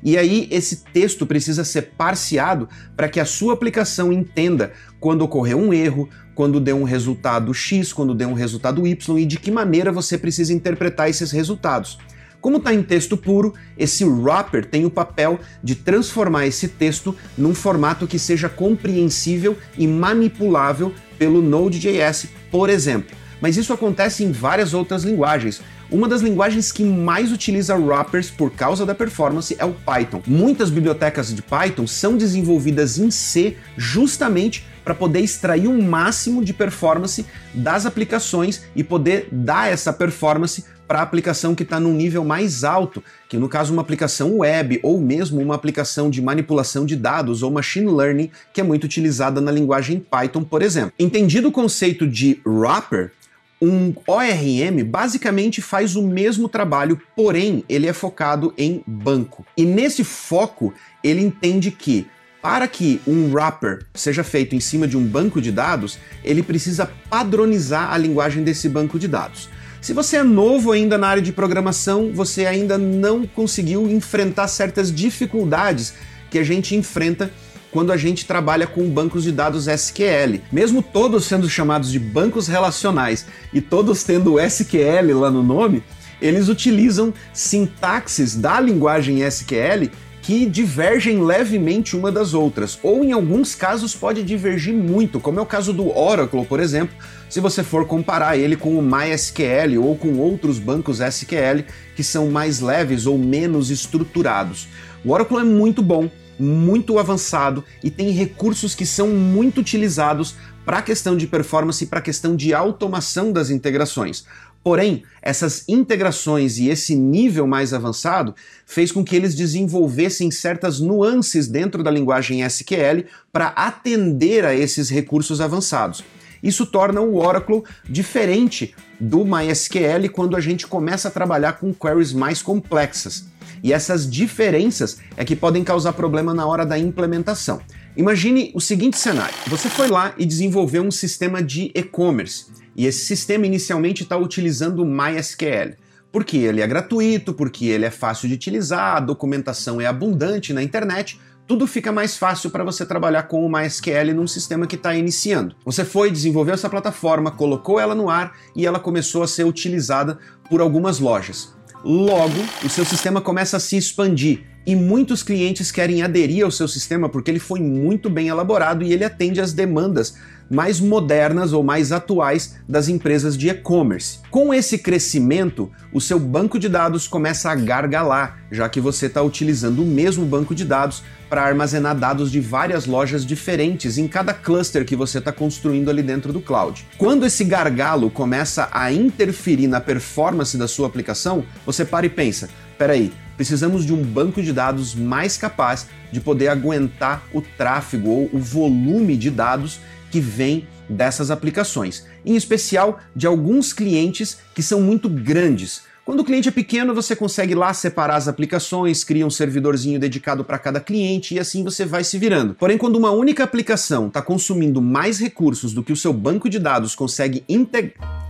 E 0.03 0.17
aí 0.17 0.49
esse 0.51 0.85
texto 0.93 1.27
precisa 1.27 1.65
ser 1.65 1.93
parseado 1.97 2.69
para 2.97 3.09
que 3.09 3.21
a 3.21 3.25
sua 3.25 3.55
aplicação 3.55 4.13
entenda 4.13 4.73
quando 5.01 5.23
ocorreu 5.23 5.59
um 5.59 5.73
erro, 5.73 6.09
quando 6.35 6.61
deu 6.61 6.77
um 6.77 6.85
resultado 6.85 7.53
X, 7.53 7.93
quando 7.93 8.15
deu 8.15 8.29
um 8.29 8.35
resultado 8.35 8.87
Y 8.87 9.19
e 9.19 9.27
de 9.27 9.39
que 9.39 9.51
maneira 9.51 9.91
você 9.91 10.17
precisa 10.17 10.53
interpretar 10.53 11.11
esses 11.11 11.31
resultados. 11.31 11.99
Como 12.41 12.59
está 12.59 12.73
em 12.73 12.83
texto 12.83 13.17
puro, 13.17 13.53
esse 13.77 14.05
wrapper 14.05 14.65
tem 14.65 14.85
o 14.85 14.91
papel 14.91 15.41
de 15.63 15.75
transformar 15.75 16.47
esse 16.47 16.69
texto 16.69 17.17
num 17.37 17.53
formato 17.55 18.07
que 18.07 18.19
seja 18.19 18.49
compreensível 18.49 19.57
e 19.77 19.89
manipulável 19.89 20.95
pelo 21.19 21.43
Node.js, 21.43 22.29
por 22.51 22.71
exemplo. 22.71 23.17
Mas 23.41 23.57
isso 23.57 23.73
acontece 23.73 24.23
em 24.23 24.31
várias 24.31 24.73
outras 24.75 25.03
linguagens. 25.03 25.61
Uma 25.91 26.07
das 26.07 26.21
linguagens 26.21 26.71
que 26.71 26.85
mais 26.85 27.33
utiliza 27.33 27.75
wrappers 27.75 28.31
por 28.31 28.51
causa 28.51 28.85
da 28.85 28.95
performance 28.95 29.57
é 29.59 29.65
o 29.65 29.73
Python. 29.73 30.23
Muitas 30.27 30.71
bibliotecas 30.71 31.35
de 31.35 31.41
Python 31.41 31.87
são 31.87 32.17
desenvolvidas 32.17 32.99
em 32.99 33.11
C 33.11 33.57
justamente 33.77 34.67
para 34.85 34.95
poder 34.95 35.21
extrair 35.21 35.67
o 35.67 35.71
um 35.71 35.83
máximo 35.83 36.45
de 36.45 36.53
performance 36.53 37.25
das 37.55 37.87
aplicações 37.87 38.63
e 38.75 38.83
poder 38.83 39.29
dar 39.31 39.71
essa 39.71 39.93
performance 39.93 40.65
para 40.89 41.01
a 41.01 41.03
aplicação 41.03 41.55
que 41.55 41.63
está 41.63 41.79
num 41.79 41.93
nível 41.93 42.25
mais 42.25 42.65
alto, 42.65 43.05
que 43.29 43.37
no 43.37 43.47
caso 43.49 43.75
uma 43.75 43.83
aplicação 43.83 44.39
web 44.39 44.81
ou 44.83 44.99
mesmo 44.99 45.41
uma 45.43 45.55
aplicação 45.55 46.09
de 46.09 46.23
manipulação 46.23 46.87
de 46.87 46.97
dados 46.97 47.43
ou 47.43 47.51
machine 47.51 47.93
learning, 47.93 48.31
que 48.55 48.63
é 48.63 48.65
muito 48.65 48.85
utilizada 48.85 49.39
na 49.39 49.53
linguagem 49.53 50.01
Python, 50.01 50.43
por 50.43 50.63
exemplo. 50.63 50.93
Entendido 50.99 51.49
o 51.49 51.53
conceito 51.53 52.07
de 52.07 52.41
wrapper, 52.47 53.13
um 53.61 53.93
ORM 54.07 54.85
basicamente 54.85 55.61
faz 55.61 55.97
o 55.97 56.03
mesmo 56.03 56.49
trabalho, 56.49 57.01
porém 57.17 57.65
ele 57.69 57.87
é 57.87 57.93
focado 57.93 58.55
em 58.57 58.83
banco. 58.87 59.45
E 59.57 59.65
nesse 59.65 60.05
foco, 60.05 60.73
ele 61.03 61.21
entende 61.21 61.71
que 61.71 62.07
para 62.41 62.69
que 62.69 63.01
um 63.07 63.33
wrapper 63.33 63.85
seja 63.93 64.23
feito 64.23 64.55
em 64.55 64.61
cima 64.61 64.87
de 64.87 64.97
um 64.97 65.05
banco 65.05 65.41
de 65.41 65.51
dados, 65.51 65.99
ele 66.25 66.43
precisa 66.43 66.89
padronizar 67.11 67.93
a 67.93 67.99
linguagem 67.99 68.45
desse 68.45 68.69
banco 68.69 68.99
de 68.99 69.09
dados. 69.09 69.49
Se 69.81 69.93
você 69.93 70.19
é 70.19 70.23
novo 70.23 70.73
ainda 70.73 70.97
na 70.97 71.09
área 71.09 71.23
de 71.23 71.33
programação, 71.33 72.13
você 72.13 72.47
ainda 72.47 72.79
não 72.79 73.27
conseguiu 73.27 73.89
enfrentar 73.89 74.49
certas 74.49 74.93
dificuldades 74.95 75.95
que 76.31 76.39
a 76.39 76.45
gente 76.45 76.75
enfrenta 76.75 77.31
quando 77.71 77.93
a 77.93 77.97
gente 77.97 78.27
trabalha 78.27 78.67
com 78.67 78.89
bancos 78.89 79.25
de 79.25 79.33
dados 79.33 79.67
SQL. 79.67 80.41
Mesmo 80.51 80.83
todos 80.83 81.25
sendo 81.25 81.49
chamados 81.49 81.91
de 81.91 81.99
bancos 81.99 82.49
relacionais 82.49 83.27
e 83.53 83.61
todos 83.61 84.03
tendo 84.05 84.41
SQL 84.41 85.19
lá 85.19 85.31
no 85.31 85.43
nome, 85.43 85.83
eles 86.21 86.49
utilizam 86.49 87.13
sintaxes 87.33 88.35
da 88.35 88.61
linguagem 88.61 89.23
SQL 89.23 89.91
que 90.29 90.45
divergem 90.45 91.25
levemente 91.25 91.97
uma 91.97 92.13
das 92.13 92.35
outras, 92.35 92.79
ou 92.83 93.03
em 93.03 93.13
alguns 93.13 93.55
casos 93.55 93.95
pode 93.95 94.23
divergir 94.23 94.75
muito, 94.75 95.19
como 95.19 95.39
é 95.39 95.43
o 95.43 95.47
caso 95.47 95.73
do 95.73 95.89
Oracle, 95.97 96.45
por 96.45 96.61
exemplo, 96.61 96.95
se 97.31 97.41
você 97.41 97.63
for 97.63 97.87
comparar 97.87 98.37
ele 98.37 98.55
com 98.55 98.79
o 98.79 98.83
MySQL 98.83 99.83
ou 99.83 99.97
com 99.97 100.19
outros 100.19 100.59
bancos 100.59 101.01
SQL 101.01 101.65
que 101.97 102.05
são 102.05 102.31
mais 102.31 102.61
leves 102.61 103.07
ou 103.07 103.17
menos 103.17 103.71
estruturados. 103.71 104.69
O 105.03 105.13
Oracle 105.13 105.39
é 105.39 105.45
muito 105.45 105.83
bom, 105.83 106.11
muito 106.39 106.99
avançado 106.99 107.65
e 107.83 107.91
tem 107.91 108.11
recursos 108.11 108.75
que 108.75 108.87
são 108.87 109.09
muito 109.09 109.61
utilizados 109.61 110.35
para 110.65 110.79
a 110.79 110.83
questão 110.83 111.17
de 111.17 111.27
performance 111.27 111.83
e 111.83 111.87
para 111.87 111.99
a 111.99 112.03
questão 112.03 112.37
de 112.37 112.53
automação 112.53 113.33
das 113.33 113.51
integrações. 113.51 114.25
Porém, 114.63 115.03
essas 115.23 115.65
integrações 115.69 116.59
e 116.59 116.69
esse 116.69 116.95
nível 116.95 117.47
mais 117.47 117.73
avançado 117.73 118.35
fez 118.67 118.93
com 118.93 119.05
que 119.05 119.17
eles 119.17 119.35
desenvolvessem 119.35 120.31
certas 120.31 120.79
nuances 120.79 121.49
dentro 121.49 121.83
da 121.83 121.91
linguagem 121.91 122.43
SQL 122.43 123.07
para 123.33 123.49
atender 123.49 124.45
a 124.45 124.55
esses 124.55 124.91
recursos 124.91 125.41
avançados. 125.41 126.05
Isso 126.43 126.67
torna 126.67 127.01
o 127.01 127.17
Oracle 127.17 127.63
diferente 127.89 128.75
do 129.01 129.25
MySQL 129.25 130.11
quando 130.13 130.37
a 130.37 130.41
gente 130.41 130.67
começa 130.67 131.09
a 131.09 131.11
trabalhar 131.11 131.55
com 131.55 131.73
queries 131.73 132.13
mais 132.13 132.43
complexas. 132.43 133.25
E 133.63 133.73
essas 133.73 134.09
diferenças 134.09 134.99
é 135.17 135.25
que 135.25 135.37
podem 135.37 135.65
causar 135.65 135.93
problema 135.93 136.33
na 136.33 136.47
hora 136.47 136.65
da 136.65 136.79
implementação. 136.79 137.61
Imagine 137.97 138.53
o 138.55 138.61
seguinte 138.61 138.99
cenário: 138.99 139.35
você 139.49 139.69
foi 139.69 139.89
lá 139.89 140.15
e 140.17 140.25
desenvolveu 140.25 140.83
um 140.83 140.91
sistema 140.91 141.43
de 141.43 141.73
e-commerce, 141.75 142.47
e 142.77 142.87
esse 142.87 143.05
sistema 143.05 143.47
inicialmente 143.47 144.03
está 144.03 144.17
utilizando 144.17 144.85
MySQL. 144.85 145.77
Porque 146.11 146.39
ele 146.39 146.63
é 146.63 146.67
gratuito, 146.67 147.35
porque 147.35 147.67
ele 147.67 147.85
é 147.85 147.91
fácil 147.91 148.29
de 148.29 148.35
utilizar, 148.35 148.97
a 148.97 149.01
documentação 149.01 149.81
é 149.81 149.87
abundante 149.87 150.55
na 150.55 150.63
internet, 150.63 151.21
tudo 151.49 151.67
fica 151.67 151.91
mais 151.91 152.17
fácil 152.17 152.51
para 152.51 152.63
você 152.63 152.85
trabalhar 152.85 153.23
com 153.25 153.45
o 153.45 153.51
MySQL 153.51 154.15
num 154.15 154.27
sistema 154.27 154.67
que 154.67 154.77
está 154.77 154.95
iniciando. 154.95 155.57
Você 155.65 155.83
foi, 155.85 156.11
desenvolveu 156.11 156.55
essa 156.55 156.69
plataforma, 156.69 157.31
colocou 157.31 157.81
ela 157.81 157.95
no 157.95 158.11
ar 158.11 158.35
e 158.55 158.67
ela 158.67 158.79
começou 158.79 159.23
a 159.23 159.27
ser 159.27 159.45
utilizada 159.45 160.19
por 160.49 160.61
algumas 160.61 160.99
lojas. 161.01 161.58
Logo, 161.85 162.35
o 162.65 162.69
seu 162.69 162.85
sistema 162.85 163.21
começa 163.21 163.57
a 163.57 163.61
se 163.61 163.77
expandir 163.77 164.41
e 164.67 164.75
muitos 164.75 165.23
clientes 165.23 165.71
querem 165.71 166.03
aderir 166.03 166.45
ao 166.45 166.51
seu 166.51 166.69
sistema 166.69 167.09
porque 167.09 167.31
ele 167.31 167.39
foi 167.39 167.61
muito 167.61 168.11
bem 168.11 168.29
elaborado 168.29 168.85
e 168.85 168.93
ele 168.93 169.05
atende 169.05 169.41
às 169.41 169.53
demandas 169.53 170.15
mais 170.51 170.81
modernas 170.81 171.53
ou 171.53 171.63
mais 171.63 171.93
atuais 171.93 172.57
das 172.69 172.89
empresas 172.89 173.37
de 173.37 173.49
e-commerce. 173.49 174.19
Com 174.31 174.53
esse 174.53 174.79
crescimento, 174.79 175.71
o 175.93 176.01
seu 176.01 176.19
banco 176.19 176.59
de 176.59 176.69
dados 176.69 177.07
começa 177.07 177.51
a 177.51 177.55
gargalar, 177.55 178.39
já 178.51 178.69
que 178.69 178.81
você 178.81 179.07
está 179.07 179.23
utilizando 179.23 179.83
o 179.83 179.87
mesmo 179.87 180.25
banco 180.25 180.55
de 180.55 180.65
dados 180.65 181.03
para 181.29 181.43
armazenar 181.43 181.95
dados 181.95 182.33
de 182.33 182.41
várias 182.41 182.87
lojas 182.87 183.25
diferentes 183.25 183.99
em 183.99 184.09
cada 184.09 184.33
cluster 184.33 184.85
que 184.85 184.97
você 184.97 185.19
está 185.19 185.31
construindo 185.31 185.91
ali 185.91 186.03
dentro 186.03 186.33
do 186.33 186.41
cloud. 186.41 186.87
Quando 186.97 187.27
esse 187.27 187.45
gargalo 187.45 188.11
começa 188.11 188.69
a 188.73 188.91
interferir 188.93 189.67
na 189.67 189.81
performance 189.81 190.57
da 190.57 190.67
sua 190.67 190.87
aplicação, 190.87 191.45
você 191.67 191.85
para 191.85 192.07
e 192.07 192.09
pensa: 192.09 192.49
peraí, 192.79 193.13
precisamos 193.37 193.85
de 193.85 193.93
um 193.93 194.03
banco 194.03 194.43
de 194.43 194.53
dados 194.53 194.95
mais 194.95 195.37
capaz 195.37 195.87
de 196.11 196.21
poder 196.21 196.49
aguentar 196.49 197.23
o 197.33 197.43
tráfego 197.43 198.09
ou 198.09 198.31
o 198.33 198.39
volume 198.39 199.17
de 199.17 199.31
dados 199.31 199.81
que 200.11 200.21
vem 200.21 200.67
dessas 200.89 201.31
aplicações, 201.31 202.07
em 202.25 202.37
especial 202.37 202.99
de 203.15 203.27
alguns 203.27 203.73
clientes 203.73 204.39
que 204.55 204.63
são 204.63 204.81
muito 204.81 205.09
grandes. 205.09 205.83
Quando 206.09 206.21
o 206.21 206.25
cliente 206.25 206.49
é 206.49 206.51
pequeno, 206.51 206.95
você 206.95 207.15
consegue 207.15 207.55
lá 207.55 207.75
separar 207.75 208.17
as 208.17 208.29
aplicações, 208.29 209.05
cria 209.05 209.27
um 209.27 209.31
servidorzinho 209.31 210.01
dedicado 210.01 210.43
para 210.43 210.59
cada 210.59 210.81
cliente 210.81 211.35
e 211.35 211.39
assim 211.39 211.63
você 211.63 211.85
vai 211.85 212.03
se 212.03 212.17
virando. 212.17 212.55
Porém, 212.55 212.79
quando 212.79 212.97
uma 212.97 213.11
única 213.11 213.45
aplicação 213.45 214.07
está 214.07 214.23
consumindo 214.23 214.81
mais 214.81 215.19
recursos 215.19 215.75
do 215.75 215.83
que 215.83 215.93
o 215.93 215.97
seu 215.97 216.15
banco 216.15 216.49
de 216.49 216.59
dados 216.59 216.95
consegue 216.95 217.45
integrar. 217.47 218.27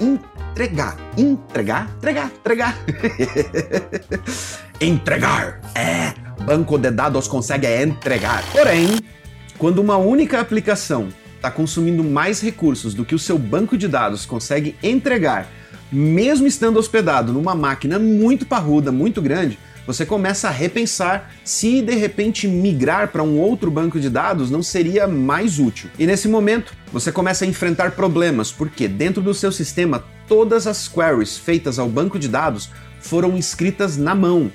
Entregar, 0.00 0.96
entregar, 1.18 1.94
entregar, 1.98 2.32
entregar. 2.34 2.78
entregar. 4.80 5.60
É, 5.74 6.14
banco 6.44 6.78
de 6.78 6.90
dados 6.90 7.28
consegue 7.28 7.66
entregar. 7.66 8.42
Porém, 8.52 8.98
quando 9.58 9.78
uma 9.78 9.96
única 9.96 10.40
aplicação 10.40 11.08
está 11.34 11.50
consumindo 11.50 12.02
mais 12.02 12.40
recursos 12.40 12.94
do 12.94 13.04
que 13.04 13.14
o 13.14 13.18
seu 13.18 13.38
banco 13.38 13.76
de 13.76 13.88
dados 13.88 14.26
consegue 14.26 14.74
entregar, 14.82 15.48
mesmo 15.90 16.46
estando 16.46 16.78
hospedado 16.78 17.32
numa 17.32 17.54
máquina 17.54 17.98
muito 17.98 18.44
parruda, 18.44 18.90
muito 18.90 19.22
grande, 19.22 19.58
você 19.86 20.04
começa 20.04 20.48
a 20.48 20.50
repensar 20.50 21.32
se 21.44 21.80
de 21.80 21.94
repente 21.94 22.48
migrar 22.48 23.08
para 23.12 23.22
um 23.22 23.38
outro 23.38 23.70
banco 23.70 24.00
de 24.00 24.10
dados 24.10 24.50
não 24.50 24.62
seria 24.62 25.06
mais 25.06 25.60
útil. 25.60 25.88
E 25.96 26.06
nesse 26.06 26.26
momento, 26.26 26.74
você 26.92 27.12
começa 27.12 27.44
a 27.44 27.48
enfrentar 27.48 27.92
problemas, 27.92 28.50
porque 28.50 28.88
dentro 28.88 29.22
do 29.22 29.32
seu 29.32 29.52
sistema 29.52 30.04
todas 30.26 30.66
as 30.66 30.88
queries 30.88 31.38
feitas 31.38 31.78
ao 31.78 31.88
banco 31.88 32.18
de 32.18 32.26
dados 32.26 32.68
foram 32.98 33.36
escritas 33.36 33.96
na 33.96 34.14
mão 34.14 34.50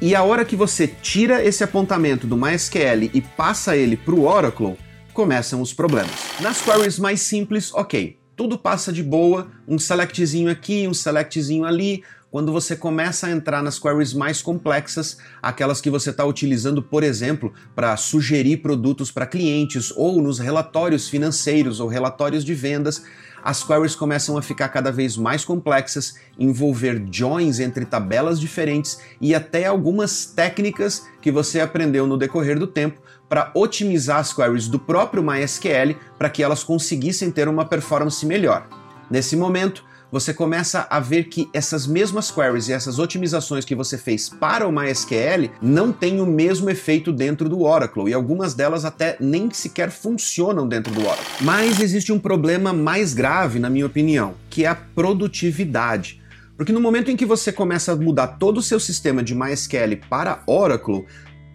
e 0.00 0.14
a 0.14 0.22
hora 0.22 0.44
que 0.44 0.54
você 0.54 0.86
tira 0.86 1.44
esse 1.44 1.64
apontamento 1.64 2.26
do 2.26 2.36
MySQL 2.36 3.10
e 3.12 3.20
passa 3.20 3.76
ele 3.76 3.96
para 3.96 4.14
o 4.14 4.26
Oracle, 4.26 4.76
começam 5.12 5.60
os 5.60 5.72
problemas. 5.72 6.12
Nas 6.40 6.60
queries 6.60 7.00
mais 7.00 7.20
simples, 7.20 7.74
ok, 7.74 8.16
tudo 8.36 8.56
passa 8.56 8.92
de 8.92 9.02
boa, 9.02 9.50
um 9.66 9.76
selectzinho 9.76 10.48
aqui, 10.48 10.86
um 10.86 10.94
selectzinho 10.94 11.64
ali. 11.64 12.04
Quando 12.30 12.52
você 12.52 12.76
começa 12.76 13.26
a 13.26 13.30
entrar 13.30 13.62
nas 13.62 13.78
queries 13.78 14.12
mais 14.12 14.42
complexas, 14.42 15.16
aquelas 15.40 15.80
que 15.80 15.88
você 15.88 16.10
está 16.10 16.26
utilizando, 16.26 16.82
por 16.82 17.02
exemplo, 17.02 17.54
para 17.74 17.96
sugerir 17.96 18.58
produtos 18.58 19.10
para 19.10 19.26
clientes 19.26 19.90
ou 19.96 20.20
nos 20.20 20.38
relatórios 20.38 21.08
financeiros 21.08 21.80
ou 21.80 21.88
relatórios 21.88 22.44
de 22.44 22.52
vendas, 22.52 23.02
as 23.42 23.64
queries 23.64 23.96
começam 23.96 24.36
a 24.36 24.42
ficar 24.42 24.68
cada 24.68 24.92
vez 24.92 25.16
mais 25.16 25.42
complexas, 25.42 26.16
envolver 26.38 27.02
joins 27.10 27.60
entre 27.60 27.86
tabelas 27.86 28.38
diferentes 28.38 28.98
e 29.22 29.34
até 29.34 29.64
algumas 29.64 30.26
técnicas 30.26 31.06
que 31.22 31.32
você 31.32 31.60
aprendeu 31.60 32.06
no 32.06 32.18
decorrer 32.18 32.58
do 32.58 32.66
tempo 32.66 33.00
para 33.26 33.50
otimizar 33.54 34.18
as 34.18 34.34
queries 34.34 34.68
do 34.68 34.78
próprio 34.78 35.22
MySQL 35.22 35.96
para 36.18 36.28
que 36.28 36.42
elas 36.42 36.62
conseguissem 36.62 37.30
ter 37.30 37.48
uma 37.48 37.64
performance 37.64 38.26
melhor. 38.26 38.68
Nesse 39.10 39.34
momento, 39.34 39.87
você 40.10 40.32
começa 40.32 40.86
a 40.88 40.98
ver 41.00 41.24
que 41.24 41.48
essas 41.52 41.86
mesmas 41.86 42.30
queries 42.30 42.68
e 42.68 42.72
essas 42.72 42.98
otimizações 42.98 43.64
que 43.64 43.74
você 43.74 43.98
fez 43.98 44.28
para 44.28 44.66
o 44.66 44.72
MySQL 44.72 45.50
não 45.60 45.92
têm 45.92 46.20
o 46.20 46.26
mesmo 46.26 46.70
efeito 46.70 47.12
dentro 47.12 47.48
do 47.48 47.62
Oracle 47.62 48.08
e 48.08 48.14
algumas 48.14 48.54
delas 48.54 48.84
até 48.84 49.16
nem 49.20 49.50
sequer 49.50 49.90
funcionam 49.90 50.66
dentro 50.66 50.92
do 50.92 51.00
Oracle. 51.00 51.26
Mas 51.42 51.80
existe 51.80 52.12
um 52.12 52.18
problema 52.18 52.72
mais 52.72 53.12
grave, 53.12 53.58
na 53.58 53.68
minha 53.68 53.86
opinião, 53.86 54.34
que 54.48 54.64
é 54.64 54.68
a 54.68 54.74
produtividade. 54.74 56.20
Porque 56.56 56.72
no 56.72 56.80
momento 56.80 57.08
em 57.08 57.16
que 57.16 57.24
você 57.24 57.52
começa 57.52 57.92
a 57.92 57.96
mudar 57.96 58.26
todo 58.26 58.58
o 58.58 58.62
seu 58.62 58.80
sistema 58.80 59.22
de 59.22 59.32
MySQL 59.32 59.96
para 60.10 60.42
Oracle, 60.44 61.04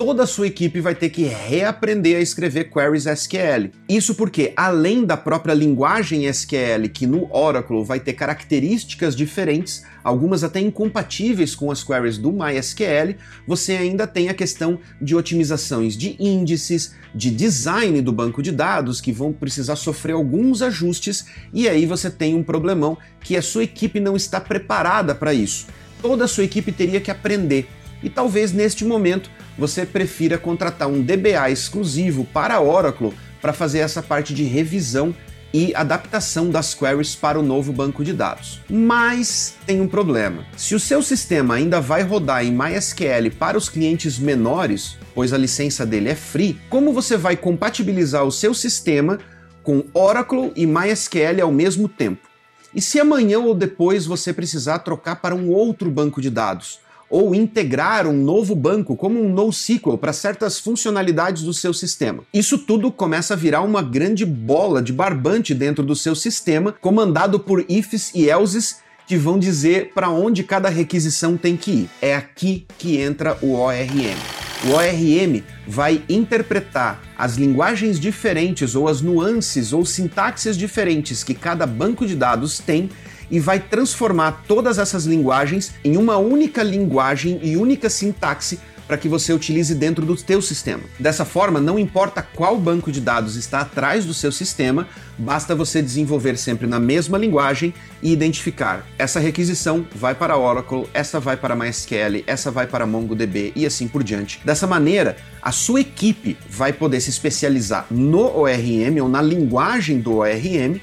toda 0.05 0.23
a 0.23 0.27
sua 0.27 0.47
equipe 0.47 0.81
vai 0.81 0.93
ter 0.93 1.09
que 1.09 1.23
reaprender 1.23 2.17
a 2.17 2.19
escrever 2.19 2.69
queries 2.69 3.05
SQL. 3.05 3.71
Isso 3.87 4.15
porque, 4.15 4.51
além 4.53 5.05
da 5.05 5.15
própria 5.15 5.53
linguagem 5.53 6.25
SQL, 6.25 6.89
que 6.93 7.07
no 7.07 7.33
Oracle 7.33 7.85
vai 7.85 8.01
ter 8.01 8.11
características 8.11 9.15
diferentes, 9.15 9.85
algumas 10.03 10.43
até 10.43 10.59
incompatíveis 10.59 11.55
com 11.55 11.71
as 11.71 11.85
queries 11.85 12.17
do 12.17 12.33
MySQL, 12.33 13.15
você 13.47 13.77
ainda 13.77 14.05
tem 14.05 14.27
a 14.27 14.33
questão 14.33 14.77
de 15.01 15.15
otimizações 15.15 15.95
de 15.95 16.17
índices, 16.19 16.93
de 17.15 17.31
design 17.31 18.01
do 18.01 18.11
banco 18.11 18.43
de 18.43 18.51
dados, 18.51 18.99
que 18.99 19.13
vão 19.13 19.31
precisar 19.31 19.77
sofrer 19.77 20.15
alguns 20.15 20.61
ajustes, 20.61 21.27
e 21.53 21.69
aí 21.69 21.85
você 21.85 22.11
tem 22.11 22.35
um 22.35 22.43
problemão 22.43 22.97
que 23.21 23.37
a 23.37 23.41
sua 23.41 23.63
equipe 23.63 24.01
não 24.01 24.17
está 24.17 24.41
preparada 24.41 25.15
para 25.15 25.33
isso. 25.33 25.65
Toda 26.01 26.25
a 26.25 26.27
sua 26.27 26.43
equipe 26.43 26.73
teria 26.73 26.99
que 26.99 27.09
aprender. 27.09 27.69
E 28.03 28.09
talvez 28.09 28.51
neste 28.51 28.83
momento 28.83 29.31
você 29.57 29.85
prefira 29.85 30.37
contratar 30.37 30.87
um 30.87 31.01
DBA 31.01 31.49
exclusivo 31.51 32.25
para 32.25 32.59
Oracle 32.59 33.13
para 33.41 33.53
fazer 33.53 33.79
essa 33.79 34.01
parte 34.01 34.33
de 34.33 34.43
revisão 34.43 35.13
e 35.53 35.73
adaptação 35.75 36.49
das 36.49 36.73
queries 36.73 37.15
para 37.15 37.39
o 37.39 37.43
novo 37.43 37.71
banco 37.71 38.03
de 38.03 38.11
dados. 38.11 38.59
Mas 38.67 39.55
tem 39.67 39.79
um 39.79 39.87
problema. 39.87 40.43
Se 40.57 40.73
o 40.73 40.79
seu 40.79 41.03
sistema 41.03 41.53
ainda 41.53 41.79
vai 41.79 42.01
rodar 42.01 42.43
em 42.43 42.51
MySQL 42.51 43.29
para 43.37 43.57
os 43.57 43.69
clientes 43.69 44.17
menores, 44.17 44.97
pois 45.13 45.31
a 45.31 45.37
licença 45.37 45.85
dele 45.85 46.09
é 46.09 46.15
free, 46.15 46.59
como 46.69 46.91
você 46.91 47.15
vai 47.15 47.37
compatibilizar 47.37 48.23
o 48.23 48.31
seu 48.31 48.53
sistema 48.53 49.19
com 49.61 49.83
Oracle 49.93 50.51
e 50.55 50.65
MySQL 50.65 51.41
ao 51.43 51.51
mesmo 51.51 51.87
tempo? 51.87 52.27
E 52.73 52.81
se 52.81 52.99
amanhã 52.99 53.37
ou 53.37 53.53
depois 53.53 54.07
você 54.07 54.33
precisar 54.33 54.79
trocar 54.79 55.17
para 55.17 55.35
um 55.35 55.51
outro 55.51 55.91
banco 55.91 56.19
de 56.19 56.31
dados? 56.31 56.79
Ou 57.13 57.35
integrar 57.35 58.07
um 58.07 58.23
novo 58.23 58.55
banco 58.55 58.95
como 58.95 59.23
um 59.23 59.31
NoSQL 59.31 59.99
para 59.99 60.11
certas 60.11 60.57
funcionalidades 60.57 61.43
do 61.43 61.53
seu 61.53 61.71
sistema. 61.71 62.23
Isso 62.33 62.57
tudo 62.57 62.91
começa 62.91 63.35
a 63.35 63.37
virar 63.37 63.61
uma 63.61 63.83
grande 63.83 64.25
bola 64.25 64.81
de 64.81 64.91
barbante 64.91 65.53
dentro 65.53 65.83
do 65.83 65.95
seu 65.95 66.15
sistema, 66.15 66.71
comandado 66.71 67.39
por 67.39 67.63
ifs 67.69 68.11
e 68.15 68.27
elses 68.27 68.77
que 69.05 69.15
vão 69.15 69.37
dizer 69.37 69.91
para 69.93 70.09
onde 70.09 70.41
cada 70.43 70.69
requisição 70.69 71.37
tem 71.37 71.55
que 71.55 71.71
ir. 71.71 71.89
É 72.01 72.15
aqui 72.15 72.65
que 72.79 72.97
entra 72.97 73.37
o 73.43 73.53
ORM. 73.53 74.17
O 74.65 74.71
ORM 74.71 75.43
vai 75.67 76.01
interpretar 76.09 76.99
as 77.15 77.35
linguagens 77.35 77.99
diferentes 77.99 78.73
ou 78.73 78.87
as 78.87 79.01
nuances 79.01 79.71
ou 79.71 79.85
sintaxes 79.85 80.57
diferentes 80.57 81.23
que 81.23 81.35
cada 81.35 81.67
banco 81.67 82.07
de 82.07 82.15
dados 82.15 82.57
tem 82.57 82.89
e 83.29 83.39
vai 83.39 83.59
transformar 83.59 84.43
todas 84.47 84.77
essas 84.77 85.05
linguagens 85.05 85.73
em 85.83 85.97
uma 85.97 86.17
única 86.17 86.63
linguagem 86.63 87.39
e 87.41 87.57
única 87.57 87.89
sintaxe 87.89 88.59
para 88.87 88.97
que 88.97 89.07
você 89.07 89.33
utilize 89.33 89.73
dentro 89.73 90.05
do 90.05 90.15
teu 90.15 90.41
sistema. 90.41 90.83
Dessa 90.99 91.25
forma, 91.25 91.59
não 91.59 91.79
importa 91.79 92.21
qual 92.21 92.57
banco 92.57 92.91
de 92.91 92.99
dados 92.99 93.35
está 93.35 93.61
atrás 93.61 94.05
do 94.05 94.13
seu 94.13 94.31
sistema, 94.31 94.87
basta 95.17 95.55
você 95.55 95.81
desenvolver 95.81 96.37
sempre 96.37 96.67
na 96.67 96.79
mesma 96.79 97.17
linguagem 97.17 97.73
e 98.01 98.11
identificar 98.11 98.85
essa 98.97 99.19
requisição 99.19 99.87
vai 99.95 100.13
para 100.13 100.37
Oracle, 100.37 100.87
essa 100.93 101.19
vai 101.19 101.37
para 101.37 101.55
MySQL, 101.55 102.23
essa 102.27 102.51
vai 102.51 102.67
para 102.67 102.85
MongoDB 102.85 103.53
e 103.55 103.65
assim 103.65 103.87
por 103.87 104.03
diante. 104.03 104.41
Dessa 104.43 104.67
maneira, 104.67 105.15
a 105.41 105.51
sua 105.51 105.81
equipe 105.81 106.37
vai 106.49 106.73
poder 106.73 106.99
se 107.01 107.09
especializar 107.09 107.87
no 107.89 108.37
ORM 108.37 109.01
ou 109.01 109.09
na 109.09 109.21
linguagem 109.21 109.99
do 109.99 110.17
ORM 110.17 110.79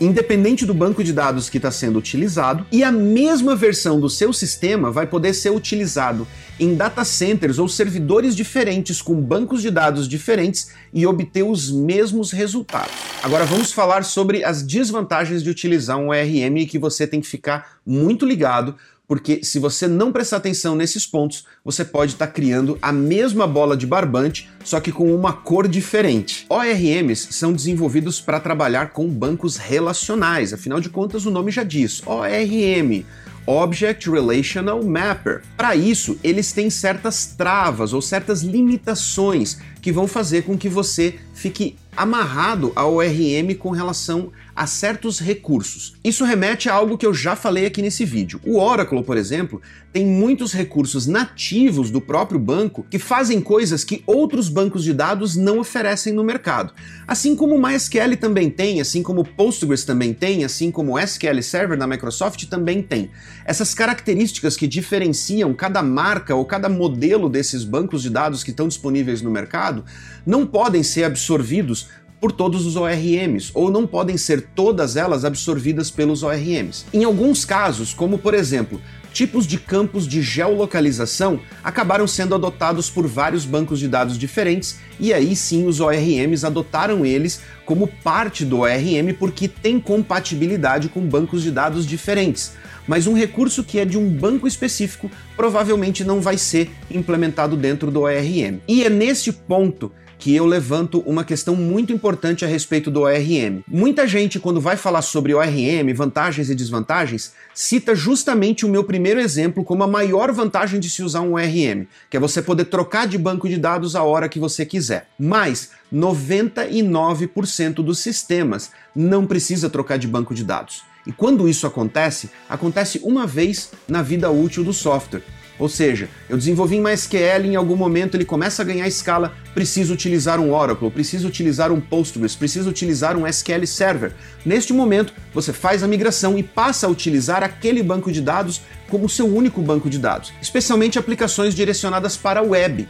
independente 0.00 0.66
do 0.66 0.74
banco 0.74 1.02
de 1.02 1.12
dados 1.12 1.48
que 1.48 1.56
está 1.56 1.70
sendo 1.70 1.98
utilizado, 1.98 2.66
e 2.70 2.84
a 2.84 2.92
mesma 2.92 3.56
versão 3.56 3.98
do 3.98 4.10
seu 4.10 4.32
sistema 4.32 4.90
vai 4.90 5.06
poder 5.06 5.34
ser 5.34 5.50
utilizado 5.50 6.26
em 6.58 6.74
data 6.74 7.04
centers 7.04 7.58
ou 7.58 7.68
servidores 7.68 8.34
diferentes 8.34 9.02
com 9.02 9.14
bancos 9.14 9.62
de 9.62 9.70
dados 9.70 10.08
diferentes 10.08 10.70
e 10.92 11.06
obter 11.06 11.42
os 11.42 11.70
mesmos 11.70 12.30
resultados. 12.30 12.94
Agora 13.22 13.44
vamos 13.44 13.72
falar 13.72 14.04
sobre 14.04 14.44
as 14.44 14.62
desvantagens 14.62 15.42
de 15.42 15.50
utilizar 15.50 15.98
um 15.98 16.08
ORM 16.08 16.66
que 16.66 16.78
você 16.78 17.06
tem 17.06 17.20
que 17.20 17.26
ficar 17.26 17.78
muito 17.84 18.24
ligado, 18.24 18.74
porque 19.08 19.44
se 19.44 19.58
você 19.58 19.86
não 19.86 20.12
prestar 20.12 20.38
atenção 20.38 20.74
nesses 20.74 21.06
pontos, 21.06 21.44
você 21.64 21.84
pode 21.84 22.12
estar 22.12 22.26
tá 22.26 22.32
criando 22.32 22.78
a 22.82 22.92
mesma 22.92 23.46
bola 23.46 23.76
de 23.76 23.86
barbante, 23.86 24.48
só 24.64 24.80
que 24.80 24.92
com 24.92 25.14
uma 25.14 25.32
cor 25.32 25.68
diferente. 25.68 26.46
ORMs 26.48 27.28
são 27.30 27.52
desenvolvidos 27.52 28.20
para 28.20 28.40
trabalhar 28.40 28.90
com 28.90 29.08
bancos 29.08 29.56
relacionais, 29.56 30.52
afinal 30.52 30.80
de 30.80 30.88
contas 30.88 31.26
o 31.26 31.30
nome 31.30 31.50
já 31.50 31.62
diz, 31.62 32.02
ORM. 32.06 33.04
Object 33.46 34.10
Relational 34.10 34.82
Mapper. 34.82 35.42
Para 35.56 35.76
isso, 35.76 36.18
eles 36.24 36.50
têm 36.52 36.68
certas 36.68 37.26
travas 37.26 37.92
ou 37.92 38.02
certas 38.02 38.42
limitações 38.42 39.58
que 39.80 39.92
vão 39.92 40.08
fazer 40.08 40.42
com 40.42 40.58
que 40.58 40.68
você 40.68 41.14
fique 41.32 41.76
amarrado 41.96 42.72
ao 42.76 42.94
ORM 42.94 43.54
com 43.58 43.70
relação 43.70 44.30
a 44.56 44.66
certos 44.66 45.20
recursos. 45.20 45.94
Isso 46.02 46.24
remete 46.24 46.68
a 46.68 46.74
algo 46.74 46.96
que 46.96 47.06
eu 47.06 47.12
já 47.12 47.36
falei 47.36 47.66
aqui 47.66 47.82
nesse 47.82 48.06
vídeo. 48.06 48.40
O 48.44 48.58
Oracle, 48.58 49.02
por 49.02 49.16
exemplo, 49.16 49.60
tem 49.92 50.06
muitos 50.06 50.52
recursos 50.52 51.06
nativos 51.06 51.90
do 51.90 52.00
próprio 52.00 52.38
banco 52.38 52.86
que 52.90 52.98
fazem 52.98 53.40
coisas 53.40 53.84
que 53.84 54.02
outros 54.06 54.48
bancos 54.48 54.82
de 54.82 54.94
dados 54.94 55.36
não 55.36 55.58
oferecem 55.58 56.12
no 56.12 56.24
mercado. 56.24 56.72
Assim 57.06 57.36
como 57.36 57.54
o 57.54 57.62
MySQL 57.62 58.16
também 58.18 58.48
tem, 58.48 58.80
assim 58.80 59.02
como 59.02 59.20
o 59.20 59.24
Postgres 59.24 59.84
também 59.84 60.14
tem, 60.14 60.44
assim 60.44 60.70
como 60.70 60.94
o 60.94 60.98
SQL 60.98 61.42
Server 61.42 61.78
da 61.78 61.86
Microsoft 61.86 62.46
também 62.46 62.82
tem. 62.82 63.10
Essas 63.44 63.74
características 63.74 64.56
que 64.56 64.66
diferenciam 64.66 65.52
cada 65.52 65.82
marca 65.82 66.34
ou 66.34 66.44
cada 66.46 66.68
modelo 66.68 67.28
desses 67.28 67.62
bancos 67.62 68.02
de 68.02 68.08
dados 68.08 68.42
que 68.42 68.50
estão 68.50 68.68
disponíveis 68.68 69.20
no 69.20 69.30
mercado 69.30 69.84
não 70.26 70.46
podem 70.46 70.82
ser 70.82 71.04
absorvidos 71.04 71.85
por 72.20 72.32
todos 72.32 72.66
os 72.66 72.76
ORMs, 72.76 73.50
ou 73.54 73.70
não 73.70 73.86
podem 73.86 74.16
ser 74.16 74.48
todas 74.54 74.96
elas 74.96 75.24
absorvidas 75.24 75.90
pelos 75.90 76.22
ORMs. 76.22 76.84
Em 76.92 77.04
alguns 77.04 77.44
casos, 77.44 77.92
como 77.92 78.18
por 78.18 78.34
exemplo, 78.34 78.80
tipos 79.12 79.46
de 79.46 79.58
campos 79.58 80.06
de 80.06 80.20
geolocalização 80.20 81.40
acabaram 81.64 82.06
sendo 82.06 82.34
adotados 82.34 82.90
por 82.90 83.06
vários 83.06 83.46
bancos 83.46 83.78
de 83.78 83.88
dados 83.88 84.18
diferentes, 84.18 84.78
e 85.00 85.12
aí 85.12 85.34
sim 85.34 85.66
os 85.66 85.80
ORMs 85.80 86.44
adotaram 86.44 87.04
eles 87.04 87.40
como 87.64 87.86
parte 87.86 88.44
do 88.44 88.60
ORM 88.60 89.14
porque 89.18 89.48
tem 89.48 89.80
compatibilidade 89.80 90.88
com 90.90 91.00
bancos 91.00 91.42
de 91.42 91.50
dados 91.50 91.86
diferentes. 91.86 92.52
Mas 92.86 93.06
um 93.06 93.14
recurso 93.14 93.64
que 93.64 93.78
é 93.78 93.84
de 93.84 93.98
um 93.98 94.08
banco 94.08 94.46
específico 94.46 95.10
provavelmente 95.36 96.04
não 96.04 96.20
vai 96.20 96.38
ser 96.38 96.70
implementado 96.90 97.56
dentro 97.56 97.90
do 97.90 98.02
ORM. 98.02 98.60
E 98.68 98.84
é 98.84 98.90
nesse 98.90 99.32
ponto 99.32 99.90
que 100.18 100.34
eu 100.34 100.46
levanto 100.46 101.00
uma 101.00 101.24
questão 101.24 101.54
muito 101.54 101.92
importante 101.92 102.44
a 102.44 102.48
respeito 102.48 102.90
do 102.90 103.02
ORM. 103.02 103.62
Muita 103.68 104.06
gente, 104.06 104.38
quando 104.38 104.60
vai 104.60 104.76
falar 104.76 105.02
sobre 105.02 105.34
ORM, 105.34 105.92
vantagens 105.94 106.48
e 106.50 106.54
desvantagens, 106.54 107.32
cita 107.54 107.94
justamente 107.94 108.64
o 108.64 108.68
meu 108.68 108.84
primeiro 108.84 109.20
exemplo 109.20 109.64
como 109.64 109.82
a 109.82 109.88
maior 109.88 110.32
vantagem 110.32 110.80
de 110.80 110.88
se 110.88 111.02
usar 111.02 111.20
um 111.20 111.34
ORM, 111.34 111.86
que 112.10 112.16
é 112.16 112.20
você 112.20 112.40
poder 112.40 112.66
trocar 112.66 113.06
de 113.06 113.18
banco 113.18 113.48
de 113.48 113.56
dados 113.58 113.94
a 113.94 114.02
hora 114.02 114.28
que 114.28 114.38
você 114.38 114.64
quiser. 114.64 115.08
Mas 115.18 115.70
99% 115.92 117.74
dos 117.74 117.98
sistemas 117.98 118.70
não 118.94 119.26
precisa 119.26 119.68
trocar 119.68 119.98
de 119.98 120.08
banco 120.08 120.34
de 120.34 120.44
dados. 120.44 120.82
E 121.06 121.12
quando 121.12 121.48
isso 121.48 121.66
acontece, 121.66 122.30
acontece 122.48 123.00
uma 123.04 123.26
vez 123.26 123.70
na 123.86 124.02
vida 124.02 124.28
útil 124.30 124.64
do 124.64 124.72
software. 124.72 125.22
Ou 125.58 125.68
seja, 125.68 126.08
eu 126.28 126.36
desenvolvi 126.36 126.76
em 126.76 126.82
MySQL, 126.82 127.44
em 127.44 127.56
algum 127.56 127.76
momento 127.76 128.14
ele 128.14 128.24
começa 128.24 128.62
a 128.62 128.64
ganhar 128.64 128.86
escala, 128.86 129.34
preciso 129.54 129.94
utilizar 129.94 130.38
um 130.38 130.52
Oracle, 130.52 130.90
preciso 130.90 131.26
utilizar 131.26 131.72
um 131.72 131.80
Postgres, 131.80 132.34
preciso 132.34 132.68
utilizar 132.68 133.16
um 133.16 133.26
SQL 133.26 133.66
Server. 133.66 134.12
Neste 134.44 134.72
momento, 134.72 135.14
você 135.32 135.52
faz 135.52 135.82
a 135.82 135.88
migração 135.88 136.36
e 136.36 136.42
passa 136.42 136.86
a 136.86 136.90
utilizar 136.90 137.42
aquele 137.42 137.82
banco 137.82 138.12
de 138.12 138.20
dados 138.20 138.60
como 138.88 139.08
seu 139.08 139.26
único 139.26 139.62
banco 139.62 139.88
de 139.88 139.98
dados, 139.98 140.32
especialmente 140.42 140.98
aplicações 140.98 141.54
direcionadas 141.54 142.16
para 142.16 142.40
a 142.40 142.42
web 142.42 142.86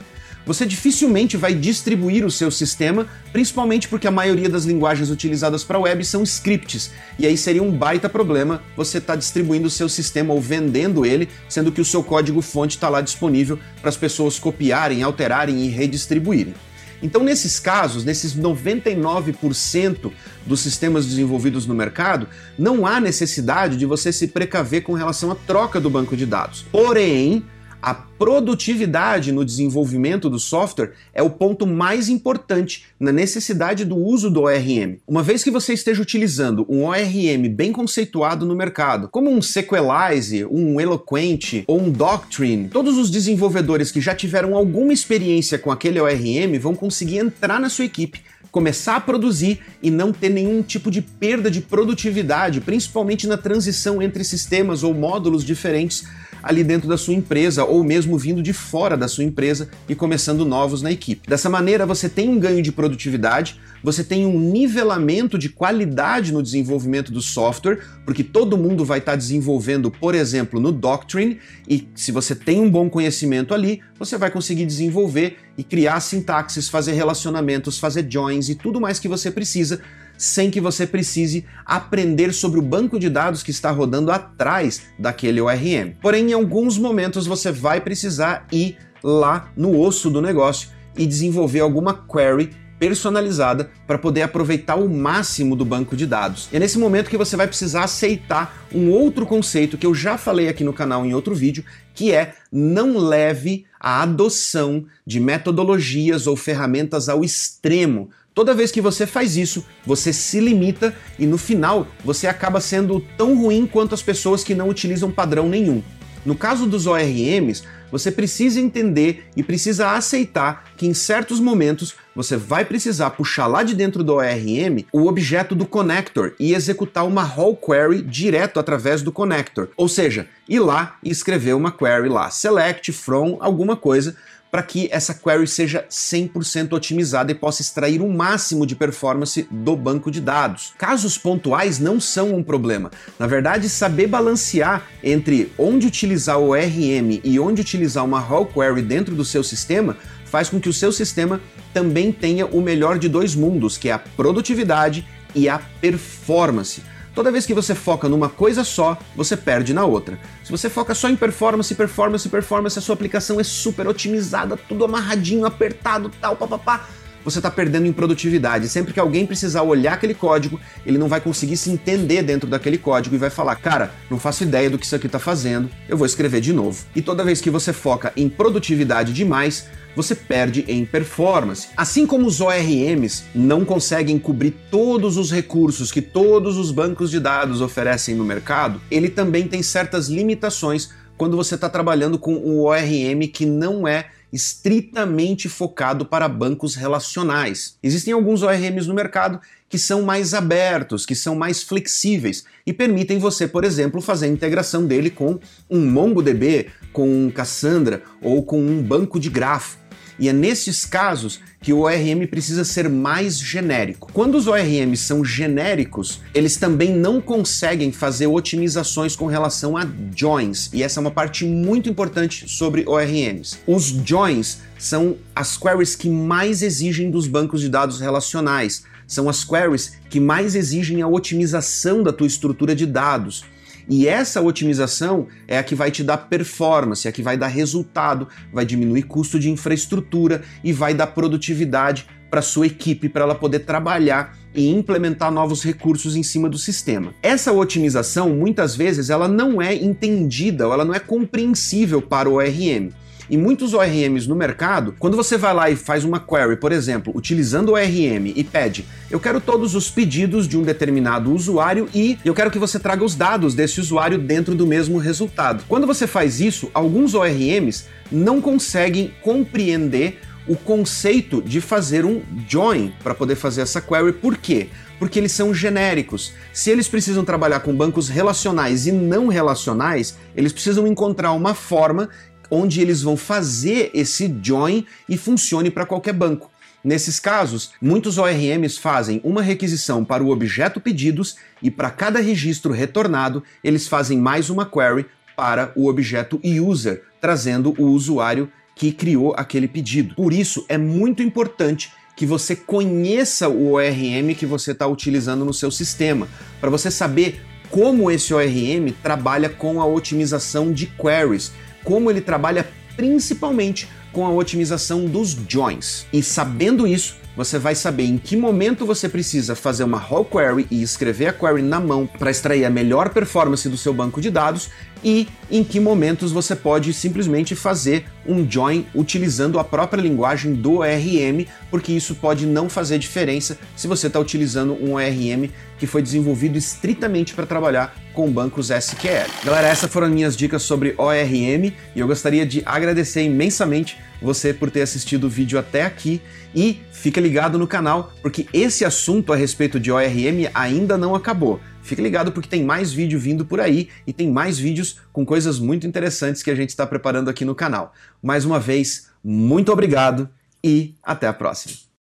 você 0.47 0.65
dificilmente 0.65 1.37
vai 1.37 1.53
distribuir 1.53 2.25
o 2.25 2.31
seu 2.31 2.53
sistema, 2.53 3.09
principalmente 3.33 3.89
porque 3.89 4.07
a 4.07 4.13
maioria 4.13 4.49
das 4.49 4.65
linguagens 4.65 5.11
utilizadas 5.11 5.65
para 5.65 5.81
web 5.81 6.05
são 6.05 6.23
scripts, 6.23 6.93
e 7.19 7.27
aí 7.27 7.37
seria 7.37 7.63
um 7.63 7.73
baita 7.73 8.09
problema 8.09 8.63
você 8.77 8.99
estar 8.99 9.15
tá 9.15 9.19
distribuindo 9.19 9.67
o 9.67 9.71
seu 9.71 9.89
sistema 9.89 10.33
ou 10.33 10.41
vendendo 10.41 11.05
ele, 11.05 11.29
sendo 11.49 11.73
que 11.73 11.81
o 11.81 11.85
seu 11.85 12.03
código-fonte 12.03 12.77
está 12.77 12.89
lá 12.89 13.01
disponível 13.01 13.59
para 13.81 13.89
as 13.89 13.97
pessoas 13.97 14.39
copiarem, 14.39 15.03
alterarem 15.03 15.67
e 15.67 15.69
redistribuírem. 15.69 16.55
Então, 17.03 17.23
nesses 17.23 17.61
casos, 17.61 18.05
nesses 18.05 18.35
99% 18.35 20.13
dos 20.47 20.61
sistemas 20.61 21.07
desenvolvidos 21.07 21.67
no 21.67 21.75
mercado, 21.75 22.27
não 22.59 22.87
há 22.87 23.01
necessidade 23.01 23.77
de 23.77 23.85
você 23.85 24.13
se 24.13 24.29
precaver 24.29 24.83
com 24.83 24.95
relação 24.95 25.31
à 25.31 25.35
troca 25.35 25.81
do 25.81 25.91
banco 25.91 26.17
de 26.17 26.25
dados. 26.25 26.65
Porém, 26.73 27.45
a 27.87 27.95
produtividade 27.95 29.31
no 29.31 29.45
desenvolvimento 29.45 30.29
do 30.29 30.41
software 30.41 30.95
é 31.15 31.23
o 31.23 31.31
ponto 31.31 31.65
mais 31.69 32.09
importante 32.09 32.87
na 32.99 33.13
necessidade 33.13 33.85
do 33.85 33.97
uso 33.97 34.29
do 34.29 34.43
ORM. 34.43 34.99
Uma 35.07 35.23
vez 35.23 35.45
que 35.45 35.53
você 35.53 35.73
esteja 35.73 36.03
utilizando 36.03 36.67
um 36.69 36.83
ORM 36.83 37.49
bem 37.49 37.71
conceituado 37.71 38.45
no 38.45 38.57
mercado, 38.57 39.09
como 39.09 39.31
um 39.31 39.41
Sequelize, 39.41 40.45
um 40.47 40.81
Eloquent 40.81 41.63
ou 41.69 41.81
um 41.81 41.89
Doctrine, 41.89 42.69
todos 42.71 42.99
os 42.99 43.09
desenvolvedores 43.09 43.93
que 43.93 44.01
já 44.01 44.17
tiveram 44.17 44.57
alguma 44.57 44.93
experiência 44.93 45.57
com 45.57 45.71
aquele 45.71 46.01
ORM 46.01 46.59
vão 46.59 46.75
conseguir 46.75 47.19
entrar 47.19 47.61
na 47.61 47.69
sua 47.69 47.85
equipe 47.85 48.21
começar 48.57 48.97
a 48.97 49.01
produzir 49.01 49.61
e 49.83 49.91
não 49.91 50.15
ter 50.15 50.31
nenhum 50.31 50.63
tipo 50.63 50.91
de 50.91 51.03
perda 51.03 51.51
de 51.51 51.61
produtividade, 51.61 52.63
principalmente 52.63 53.27
na 53.27 53.37
transição 53.37 54.01
entre 54.01 54.25
sistemas 54.25 54.83
ou 54.83 54.95
módulos 54.95 55.45
diferentes 55.45 56.07
ali 56.47 56.63
dentro 56.63 56.89
da 56.89 56.97
sua 56.97 57.13
empresa 57.13 57.65
ou 57.65 57.83
mesmo 57.83 58.17
vindo 58.17 58.41
de 58.41 58.53
fora 58.53 58.97
da 58.97 59.09
sua 59.09 59.25
empresa 59.25 59.69
e 59.89 59.95
começando 59.95 60.45
novos 60.45 60.81
na 60.81 60.93
equipe. 60.93 61.29
Dessa 61.29 61.51
maneira, 61.51 61.85
você 61.85 62.09
tem 62.09 62.29
um 62.29 62.39
ganho 62.39 62.63
de 62.63 62.71
produtividade, 62.71 63.61
você 63.83 64.05
tem 64.05 64.25
um 64.25 64.39
nivelamento 64.39 65.37
de 65.39 65.49
qualidade 65.49 66.33
no 66.33 66.43
desenvolvimento 66.43 67.13
do 67.13 67.21
software, 67.21 67.81
porque 68.05 68.23
todo 68.23 68.57
mundo 68.57 68.85
vai 68.85 68.99
estar 69.01 69.17
desenvolvendo, 69.17 69.91
por 69.91 70.15
exemplo, 70.15 70.61
no 70.61 70.71
Doctrine, 70.71 71.39
e 71.69 71.89
se 71.95 72.13
você 72.13 72.35
tem 72.35 72.61
um 72.61 72.71
bom 72.71 72.89
conhecimento 72.89 73.53
ali, 73.53 73.81
você 73.99 74.17
vai 74.17 74.31
conseguir 74.31 74.67
desenvolver 74.67 75.37
e 75.59 75.65
criar 75.65 76.01
sintaxes, 76.01 76.69
fazer 76.69 76.93
relacionamentos, 76.93 77.79
fazer 77.79 78.07
joins 78.09 78.49
e 78.49 78.55
tudo 78.55 78.81
mais 78.81 78.99
que 78.99 79.09
você 79.09 79.31
precisa 79.31 79.81
sem 80.17 80.51
que 80.51 80.61
você 80.61 80.87
precise 80.87 81.45
aprender 81.65 82.33
sobre 82.33 82.59
o 82.59 82.63
banco 82.63 82.99
de 82.99 83.09
dados 83.09 83.43
que 83.43 83.51
está 83.51 83.71
rodando 83.71 84.11
atrás 84.11 84.83
daquele 84.99 85.41
ORM. 85.41 85.95
Porém, 86.01 86.31
em 86.31 86.33
alguns 86.33 86.79
momentos 86.79 87.27
você 87.27 87.53
vai 87.53 87.81
precisar 87.81 88.47
ir 88.53 88.77
lá 89.03 89.51
no 89.57 89.79
osso 89.79 90.11
do 90.11 90.23
negócio 90.23 90.71
e 90.97 91.07
desenvolver 91.07 91.61
alguma 91.61 91.95
query 91.95 92.51
personalizada 92.79 93.71
para 93.87 93.99
poder 93.99 94.23
aproveitar 94.23 94.77
o 94.77 94.89
máximo 94.89 95.57
do 95.57 95.65
banco 95.65 95.97
de 95.97 96.07
dados. 96.07 96.49
é 96.53 96.59
nesse 96.59 96.79
momento 96.79 97.09
que 97.09 97.17
você 97.17 97.37
vai 97.37 97.47
precisar 97.47 97.85
aceitar 97.85 98.67
um 98.73 98.91
outro 98.91 99.25
conceito 99.25 99.79
que 99.79 99.87
eu 99.87 99.95
já 99.95 100.19
falei 100.19 100.49
aqui 100.49 100.63
no 100.63 100.73
canal 100.73 101.05
em 101.05 101.15
outro 101.15 101.35
vídeo, 101.35 101.65
que 101.95 102.13
é 102.13 102.35
não 102.53 102.99
leve 102.99 103.65
a 103.81 104.03
adoção 104.03 104.85
de 105.07 105.19
metodologias 105.21 106.27
ou 106.27 106.37
ferramentas 106.37 107.09
ao 107.09 107.25
extremo 107.25 108.11
Toda 108.37 108.53
vez 108.53 108.71
que 108.71 108.83
você 108.83 109.07
faz 109.07 109.35
isso, 109.35 109.65
você 109.83 110.13
se 110.13 110.39
limita 110.41 110.95
e 111.19 111.27
no 111.27 111.39
final 111.39 111.89
você 112.05 112.27
acaba 112.27 112.61
sendo 112.61 113.01
tão 113.17 113.35
ruim 113.35 113.67
quanto 113.67 113.95
as 113.95 114.03
pessoas 114.03 114.45
que 114.45 114.55
não 114.55 114.69
utilizam 114.69 115.11
padrão 115.11 115.49
nenhum. 115.49 115.83
No 116.23 116.35
caso 116.35 116.67
dos 116.67 116.87
ORMs, 116.87 117.63
você 117.91 118.11
precisa 118.11 118.61
entender 118.61 119.25
e 119.35 119.43
precisa 119.43 119.93
aceitar 119.93 120.65
que 120.77 120.87
em 120.87 120.93
certos 120.93 121.41
momentos 121.41 121.95
você 122.15 122.37
vai 122.37 122.63
precisar 122.63 123.09
puxar 123.11 123.47
lá 123.47 123.63
de 123.63 123.75
dentro 123.75 124.05
do 124.05 124.17
ORM 124.17 124.85
o 124.93 125.07
objeto 125.07 125.55
do 125.55 125.65
connector 125.65 126.33
e 126.39 126.53
executar 126.53 127.07
uma 127.07 127.23
whole 127.25 127.57
query 127.57 128.03
direto 128.03 128.61
através 128.61 129.01
do 129.01 129.11
connector. 129.11 129.69
Ou 129.79 129.89
seja, 129.89 130.29
ir 130.47 130.61
lá 130.61 130.99
e 131.03 131.11
escrever 131.11 131.55
uma 131.55 131.73
query 131.73 132.11
lá, 132.11 132.29
select 132.29 132.93
from 132.93 133.39
alguma 133.41 133.77
coisa 133.77 134.15
para 134.57 134.63
que 134.63 134.89
essa 134.91 135.13
query 135.13 135.47
seja 135.47 135.85
100% 135.91 136.73
otimizada 136.73 137.31
e 137.31 137.35
possa 137.35 137.61
extrair 137.61 138.01
o 138.01 138.11
máximo 138.11 138.65
de 138.65 138.75
performance 138.75 139.47
do 139.51 139.77
banco 139.77 140.11
de 140.11 140.19
dados. 140.19 140.73
Casos 140.79 141.19
pontuais 141.19 141.79
não 141.79 142.01
são 142.01 142.35
um 142.35 142.43
problema. 142.43 142.91
Na 143.19 143.27
verdade, 143.27 143.69
saber 143.69 144.07
balancear 144.07 144.87
entre 145.05 145.53
onde 145.59 145.87
utilizar 145.87 146.39
o 146.39 146.53
ORM 146.53 147.21
e 147.23 147.39
onde 147.39 147.61
utilizar 147.61 148.03
uma 148.03 148.19
raw 148.19 148.47
query 148.47 148.81
dentro 148.81 149.15
do 149.15 149.27
seu 149.27 149.45
sistema 149.45 149.95
faz 150.25 150.49
com 150.49 150.59
que 150.59 150.71
o 150.71 150.73
seu 150.73 150.91
sistema 150.91 151.39
também 151.75 152.11
tenha 152.11 152.47
o 152.47 152.63
melhor 152.63 152.99
de 152.99 153.11
dois 153.11 153.35
mundos, 153.35 153.77
que 153.77 153.91
é 153.91 153.93
a 153.93 153.99
produtividade 153.99 155.07
e 155.35 155.51
a 155.51 155.59
performance. 155.59 156.83
Toda 157.17 157.33
vez 157.33 157.47
que 157.47 157.55
você 157.55 157.75
foca 157.75 158.11
numa 158.11 158.29
coisa 158.29 158.63
só, 158.63 158.99
você 159.17 159.39
perde 159.39 159.73
na 159.73 159.87
outra. 159.87 160.21
Se 160.45 160.51
você 160.51 160.69
foca 160.69 160.95
só 160.95 161.09
em 161.09 161.17
performance, 161.17 161.75
performance, 161.75 162.29
performance, 162.29 162.79
a 162.79 162.83
sua 162.83 162.95
aplicação 162.95 163.41
é 163.41 163.43
super 163.43 163.89
otimizada, 163.89 164.55
tudo 164.55 164.85
amarradinho, 164.85 165.47
apertado, 165.47 166.13
tal, 166.21 166.37
papapá 166.37 166.87
você 167.27 167.41
está 167.41 167.51
perdendo 167.51 167.87
em 167.87 167.93
produtividade. 167.93 168.69
Sempre 168.69 168.95
que 168.95 169.01
alguém 169.01 169.27
precisar 169.27 169.63
olhar 169.63 169.95
aquele 169.95 170.15
código, 170.15 170.61
ele 170.87 170.97
não 170.97 171.09
vai 171.09 171.21
conseguir 171.21 171.57
se 171.57 171.69
entender 171.69 172.23
dentro 172.23 172.49
daquele 172.49 172.79
código 172.79 173.17
e 173.17 173.19
vai 173.19 173.31
falar: 173.31 173.57
Cara, 173.57 173.91
não 174.09 174.17
faço 174.17 174.45
ideia 174.45 174.71
do 174.71 174.79
que 174.79 174.87
isso 174.87 174.95
aqui 174.95 175.07
está 175.07 175.19
fazendo, 175.19 175.69
eu 175.89 175.97
vou 175.97 176.07
escrever 176.07 176.41
de 176.41 176.53
novo. 176.53 176.85
E 176.95 177.03
toda 177.03 177.25
vez 177.25 177.41
que 177.41 177.51
você 177.51 177.73
foca 177.73 178.13
em 178.17 178.29
produtividade 178.29 179.13
demais, 179.13 179.67
você 179.97 180.15
perde 180.15 180.65
em 180.69 180.85
performance. 180.85 181.67
Assim 181.77 182.07
como 182.07 182.29
os 182.29 182.41
ORMs 182.41 183.25
não 183.35 183.65
conseguem 183.65 184.21
cobrir 184.21 184.55
todos 184.71 185.17
os 185.17 185.33
recursos 185.33 185.91
que 185.91 186.03
todos 186.03 186.57
os 186.57 186.71
bancos 186.71 187.11
de 187.11 187.19
dados 187.19 187.61
oferecem 187.61 188.15
no 188.15 188.25
mercado, 188.25 188.81
ele 188.89 189.09
também 189.09 189.49
tem 189.49 189.65
certas 189.65 190.09
limitações 190.09 190.91
quando 191.17 191.37
você 191.37 191.57
está 191.57 191.69
trabalhando 191.69 192.19
com 192.19 192.35
um 192.35 192.61
ORM 192.61 193.27
que 193.33 193.47
não 193.47 193.89
é 193.89 194.11
estritamente 194.37 195.49
focado 195.49 196.07
para 196.07 196.29
bancos 196.29 196.77
relacionais. 196.77 197.77
Existem 197.83 198.13
alguns 198.13 198.43
ORMs 198.43 198.87
no 198.87 198.95
mercado 198.95 199.41
que 199.69 199.79
são 199.79 200.03
mais 200.03 200.33
abertos, 200.35 201.05
que 201.05 201.15
são 201.15 201.35
mais 201.35 201.63
flexíveis 201.63 202.45
e 202.65 202.73
permitem 202.73 203.19
você, 203.19 203.49
por 203.49 203.65
exemplo, 203.65 204.01
fazer 204.01 204.27
a 204.27 204.31
integração 204.31 204.87
dele 204.87 205.11
com 205.11 205.41
um 205.69 205.91
MongoDB, 205.91 206.69
com 206.93 207.09
um 207.09 207.31
Cassandra 207.31 208.03
ou 208.23 208.45
com 208.45 208.61
um 208.61 208.83
banco 208.83 209.19
de 209.19 209.29
grafo. 209.29 209.86
E 210.19 210.29
é 210.29 210.33
nesses 210.33 210.85
casos 210.85 211.41
que 211.61 211.73
o 211.73 211.81
ORM 211.81 212.27
precisa 212.27 212.65
ser 212.65 212.89
mais 212.89 213.39
genérico. 213.39 214.11
Quando 214.13 214.37
os 214.37 214.47
ORMs 214.47 215.03
são 215.03 215.25
genéricos, 215.25 216.21
eles 216.35 216.57
também 216.57 216.95
não 216.95 217.21
conseguem 217.21 217.93
fazer 217.93 218.27
otimizações 218.27 219.15
com 219.15 219.27
relação 219.27 219.77
a 219.77 219.87
joins, 220.15 220.71
e 220.73 220.83
essa 220.83 221.01
é 221.01 221.03
uma 221.03 221.11
parte 221.11 221.45
muito 221.45 221.89
importante 221.89 222.49
sobre 222.49 222.85
ORMs. 222.87 223.59
Os 223.67 223.85
joins 223.85 224.59
são 224.79 225.17
as 225.35 225.57
queries 225.57 225.95
que 225.95 226.09
mais 226.09 226.63
exigem 226.63 227.11
dos 227.11 227.27
bancos 227.27 227.61
de 227.61 227.69
dados 227.69 228.01
relacionais, 228.01 228.85
são 229.07 229.29
as 229.29 229.45
queries 229.45 229.93
que 230.11 230.19
mais 230.19 230.55
exigem 230.55 231.01
a 231.03 231.09
otimização 231.09 232.03
da 232.03 232.13
tua 232.13 232.27
estrutura 232.27 232.75
de 232.75 232.87
dados. 232.87 233.45
E 233.89 234.09
essa 234.09 234.43
otimização 234.43 235.29
é 235.47 235.59
a 235.59 235.63
que 235.63 235.75
vai 235.75 235.91
te 235.91 236.03
dar 236.03 236.17
performance, 236.17 237.07
é 237.07 237.11
a 237.11 237.13
que 237.13 237.23
vai 237.23 237.37
dar 237.37 237.47
resultado, 237.47 238.29
vai 238.53 238.65
diminuir 238.65 239.03
custo 239.03 239.39
de 239.39 239.51
infraestrutura 239.51 240.43
e 240.65 240.73
vai 240.73 240.93
dar 240.93 241.09
produtividade 241.09 242.07
para 242.29 242.43
sua 242.43 242.67
equipe 242.67 243.09
para 243.09 243.23
ela 243.23 243.35
poder 243.35 243.61
trabalhar 243.61 244.37
e 244.55 244.69
implementar 244.69 245.31
novos 245.31 245.63
recursos 245.63 246.17
em 246.17 246.23
cima 246.23 246.49
do 246.49 246.59
sistema. 246.59 247.15
Essa 247.23 247.53
otimização 247.53 248.31
muitas 248.31 248.75
vezes 248.75 249.11
ela 249.11 249.29
não 249.29 249.63
é 249.63 249.75
entendida 249.75 250.65
ela 250.65 250.85
não 250.85 250.95
é 250.95 250.99
compreensível 250.99 252.03
para 252.03 252.29
o 252.29 252.35
ORM. 252.35 252.91
E 253.29 253.37
muitos 253.37 253.75
ORMs 253.75 254.29
no 254.29 254.37
mercado, 254.37 254.95
quando 254.99 255.17
você 255.17 255.37
vai 255.37 255.53
lá 255.53 255.71
e 255.71 255.77
faz 255.77 256.05
uma 256.05 256.21
query, 256.21 256.57
por 256.57 256.71
exemplo, 256.71 257.13
utilizando 257.17 257.71
o 257.71 257.73
ORM 257.73 258.33
e 258.35 258.45
pede, 258.45 258.85
eu 259.11 259.19
quero 259.19 259.41
todos 259.41 259.75
os 259.75 259.91
pedidos 259.91 260.47
de 260.47 260.57
um 260.57 260.63
determinado 260.63 261.33
usuário 261.33 261.89
e 261.95 262.19
eu 262.25 262.35
quero 262.35 262.51
que 262.51 262.59
você 262.59 262.79
traga 262.79 263.05
os 263.05 263.15
dados 263.15 263.55
desse 263.55 263.81
usuário 263.81 264.19
dentro 264.19 264.55
do 264.55 264.67
mesmo 264.67 264.99
resultado. 264.99 265.65
Quando 265.69 265.87
você 265.87 266.07
faz 266.07 266.41
isso, 266.41 266.71
alguns 266.73 267.15
ORMs 267.15 267.85
não 268.13 268.41
conseguem 268.41 269.13
compreender 269.23 270.21
o 270.49 270.55
conceito 270.55 271.43
de 271.43 271.61
fazer 271.61 272.05
um 272.05 272.23
join 272.49 272.93
para 273.03 273.15
poder 273.15 273.35
fazer 273.35 273.63
essa 273.63 273.81
query. 273.81 274.13
Por 274.13 274.37
quê? 274.37 274.69
Porque 274.99 275.19
eles 275.19 275.33
são 275.33 275.53
genéricos. 275.53 276.33
Se 276.53 276.71
eles 276.71 276.89
precisam 276.89 277.25
trabalhar 277.25 277.61
com 277.61 277.75
bancos 277.75 278.09
relacionais 278.09 278.87
e 278.87 278.93
não 278.93 279.27
relacionais, 279.27 280.17
eles 280.37 280.53
precisam 280.53 280.87
encontrar 280.87 281.33
uma 281.33 281.55
forma 281.55 282.09
onde 282.51 282.81
eles 282.81 283.03
vão 283.03 283.17
fazer 283.17 283.91
esse 283.95 284.35
join 284.43 284.85
e 285.09 285.17
funcione 285.17 285.71
para 285.71 285.87
qualquer 285.87 286.13
banco. 286.13 286.51
Nesses 286.83 287.19
casos, 287.19 287.73
muitos 287.83 288.17
ORMs 288.17 288.79
fazem 288.79 289.21
uma 289.25 289.43
requisição 289.43 290.05
para 290.05 290.23
o 290.23 290.31
objeto 290.31 290.81
pedidos 290.81 291.37
e 291.61 291.69
para 291.71 291.91
cada 291.91 292.21
registro 292.21 292.73
retornado, 292.73 293.43
eles 293.65 293.89
fazem 293.89 294.19
mais 294.19 294.51
uma 294.51 294.65
query 294.65 295.07
para 295.37 295.73
o 295.75 295.89
objeto 295.89 296.41
user, 296.45 297.03
trazendo 297.21 297.75
o 297.77 297.87
usuário 297.87 298.51
que 298.77 298.93
criou 298.93 299.35
aquele 299.37 299.67
pedido. 299.67 300.15
Por 300.15 300.33
isso, 300.33 300.65
é 300.69 300.79
muito 300.79 301.23
importante 301.23 301.93
que 302.17 302.25
você 302.25 302.55
conheça 302.55 303.49
o 303.49 303.73
ORM 303.73 304.35
que 304.35 304.47
você 304.47 304.71
está 304.71 304.87
utilizando 304.87 305.45
no 305.45 305.53
seu 305.53 305.71
sistema, 305.71 306.29
para 306.61 306.71
você 306.71 306.91
saber 306.91 307.41
como 307.69 308.11
esse 308.11 308.33
ORM 308.33 308.93
trabalha 309.03 309.49
com 309.49 309.81
a 309.81 309.87
otimização 309.87 310.73
de 310.73 310.87
queries, 310.87 311.53
como 311.87 312.11
ele 312.11 312.21
trabalha 312.21 312.69
principalmente 312.97 313.89
com 314.13 314.27
a 314.27 314.31
otimização 314.31 315.07
dos 315.07 315.37
joins. 315.49 316.05
E 316.13 316.21
sabendo 316.21 316.85
isso, 316.87 317.17
você 317.37 317.59
vai 317.59 317.75
saber 317.75 318.05
em 318.05 318.17
que 318.17 318.37
momento 318.37 318.87
você 318.87 319.09
precisa 319.09 319.55
fazer 319.55 319.85
uma 319.85 319.99
raw 319.99 320.25
query 320.25 320.67
e 320.71 320.83
escrever 320.83 321.27
a 321.27 321.33
query 321.33 321.63
na 321.63 321.79
mão 321.79 322.07
para 322.07 322.31
extrair 322.31 322.65
a 322.65 322.71
melhor 322.71 323.11
performance 323.11 323.69
do 323.69 323.77
seu 323.77 323.93
banco 323.93 324.21
de 324.21 324.31
dados 324.31 324.71
e 325.05 325.29
em 325.51 325.63
que 325.63 325.79
momentos 325.79 326.33
você 326.33 326.57
pode 326.57 326.93
simplesmente 326.93 327.55
fazer 327.55 328.07
um 328.27 328.51
join 328.51 328.87
utilizando 328.95 329.59
a 329.59 329.65
própria 329.65 330.01
linguagem 330.01 330.55
do 330.55 330.79
ORM, 330.79 331.47
porque 331.71 331.93
isso 331.93 332.15
pode 332.15 332.47
não 332.47 332.69
fazer 332.69 332.99
diferença 332.99 333.59
se 333.77 333.87
você 333.87 334.07
está 334.07 334.19
utilizando 334.19 334.73
um 334.83 334.95
ORM 334.95 335.51
que 335.79 335.87
foi 335.87 336.01
desenvolvido 336.01 336.57
estritamente 336.57 337.35
para 337.35 337.47
trabalhar 337.47 337.95
com 338.15 338.31
bancos 338.31 338.71
SQL. 338.71 339.31
Galera, 339.45 339.69
essas 339.69 339.93
foram 339.93 340.09
minhas 340.09 340.35
dicas 340.37 340.63
sobre 340.63 340.95
ORM 340.97 341.73
e 341.95 342.01
eu 342.01 342.07
gostaria 342.07 342.47
de 342.47 342.63
agradecer 342.65 343.23
imensamente 343.23 343.99
você 344.27 344.53
por 344.53 344.71
ter 344.71 344.83
assistido 344.83 345.25
o 345.25 345.31
vídeo 345.31 345.59
até 345.59 345.85
aqui 345.85 346.21
e 346.55 346.81
fica 346.91 347.21
ligado 347.21 347.59
no 347.59 347.67
canal 347.67 348.13
porque 348.21 348.47
esse 348.53 348.85
assunto 348.85 349.33
a 349.33 349.37
respeito 349.37 349.79
de 349.79 349.93
ORM 349.93 350.51
ainda 350.53 350.99
não 350.99 351.15
acabou. 351.15 351.61
Fique 351.81 352.03
ligado 352.03 352.33
porque 352.33 352.49
tem 352.49 352.65
mais 352.65 352.93
vídeo 352.93 353.21
vindo 353.21 353.47
por 353.47 353.61
aí 353.61 353.89
e 354.05 354.13
tem 354.13 354.29
mais 354.29 354.59
vídeos 354.59 355.01
com 355.13 355.25
coisas 355.25 355.61
muito 355.61 355.87
interessantes 355.87 356.43
que 356.43 356.51
a 356.51 356.55
gente 356.57 356.71
está 356.71 356.85
preparando 356.85 357.31
aqui 357.31 357.45
no 357.45 357.55
canal. 357.55 357.95
Mais 358.21 358.45
uma 358.45 358.59
vez, 358.59 359.09
muito 359.23 359.73
obrigado 359.73 360.29
e 360.63 360.95
até 361.03 361.29
a 361.29 361.33
próxima. 361.33 361.86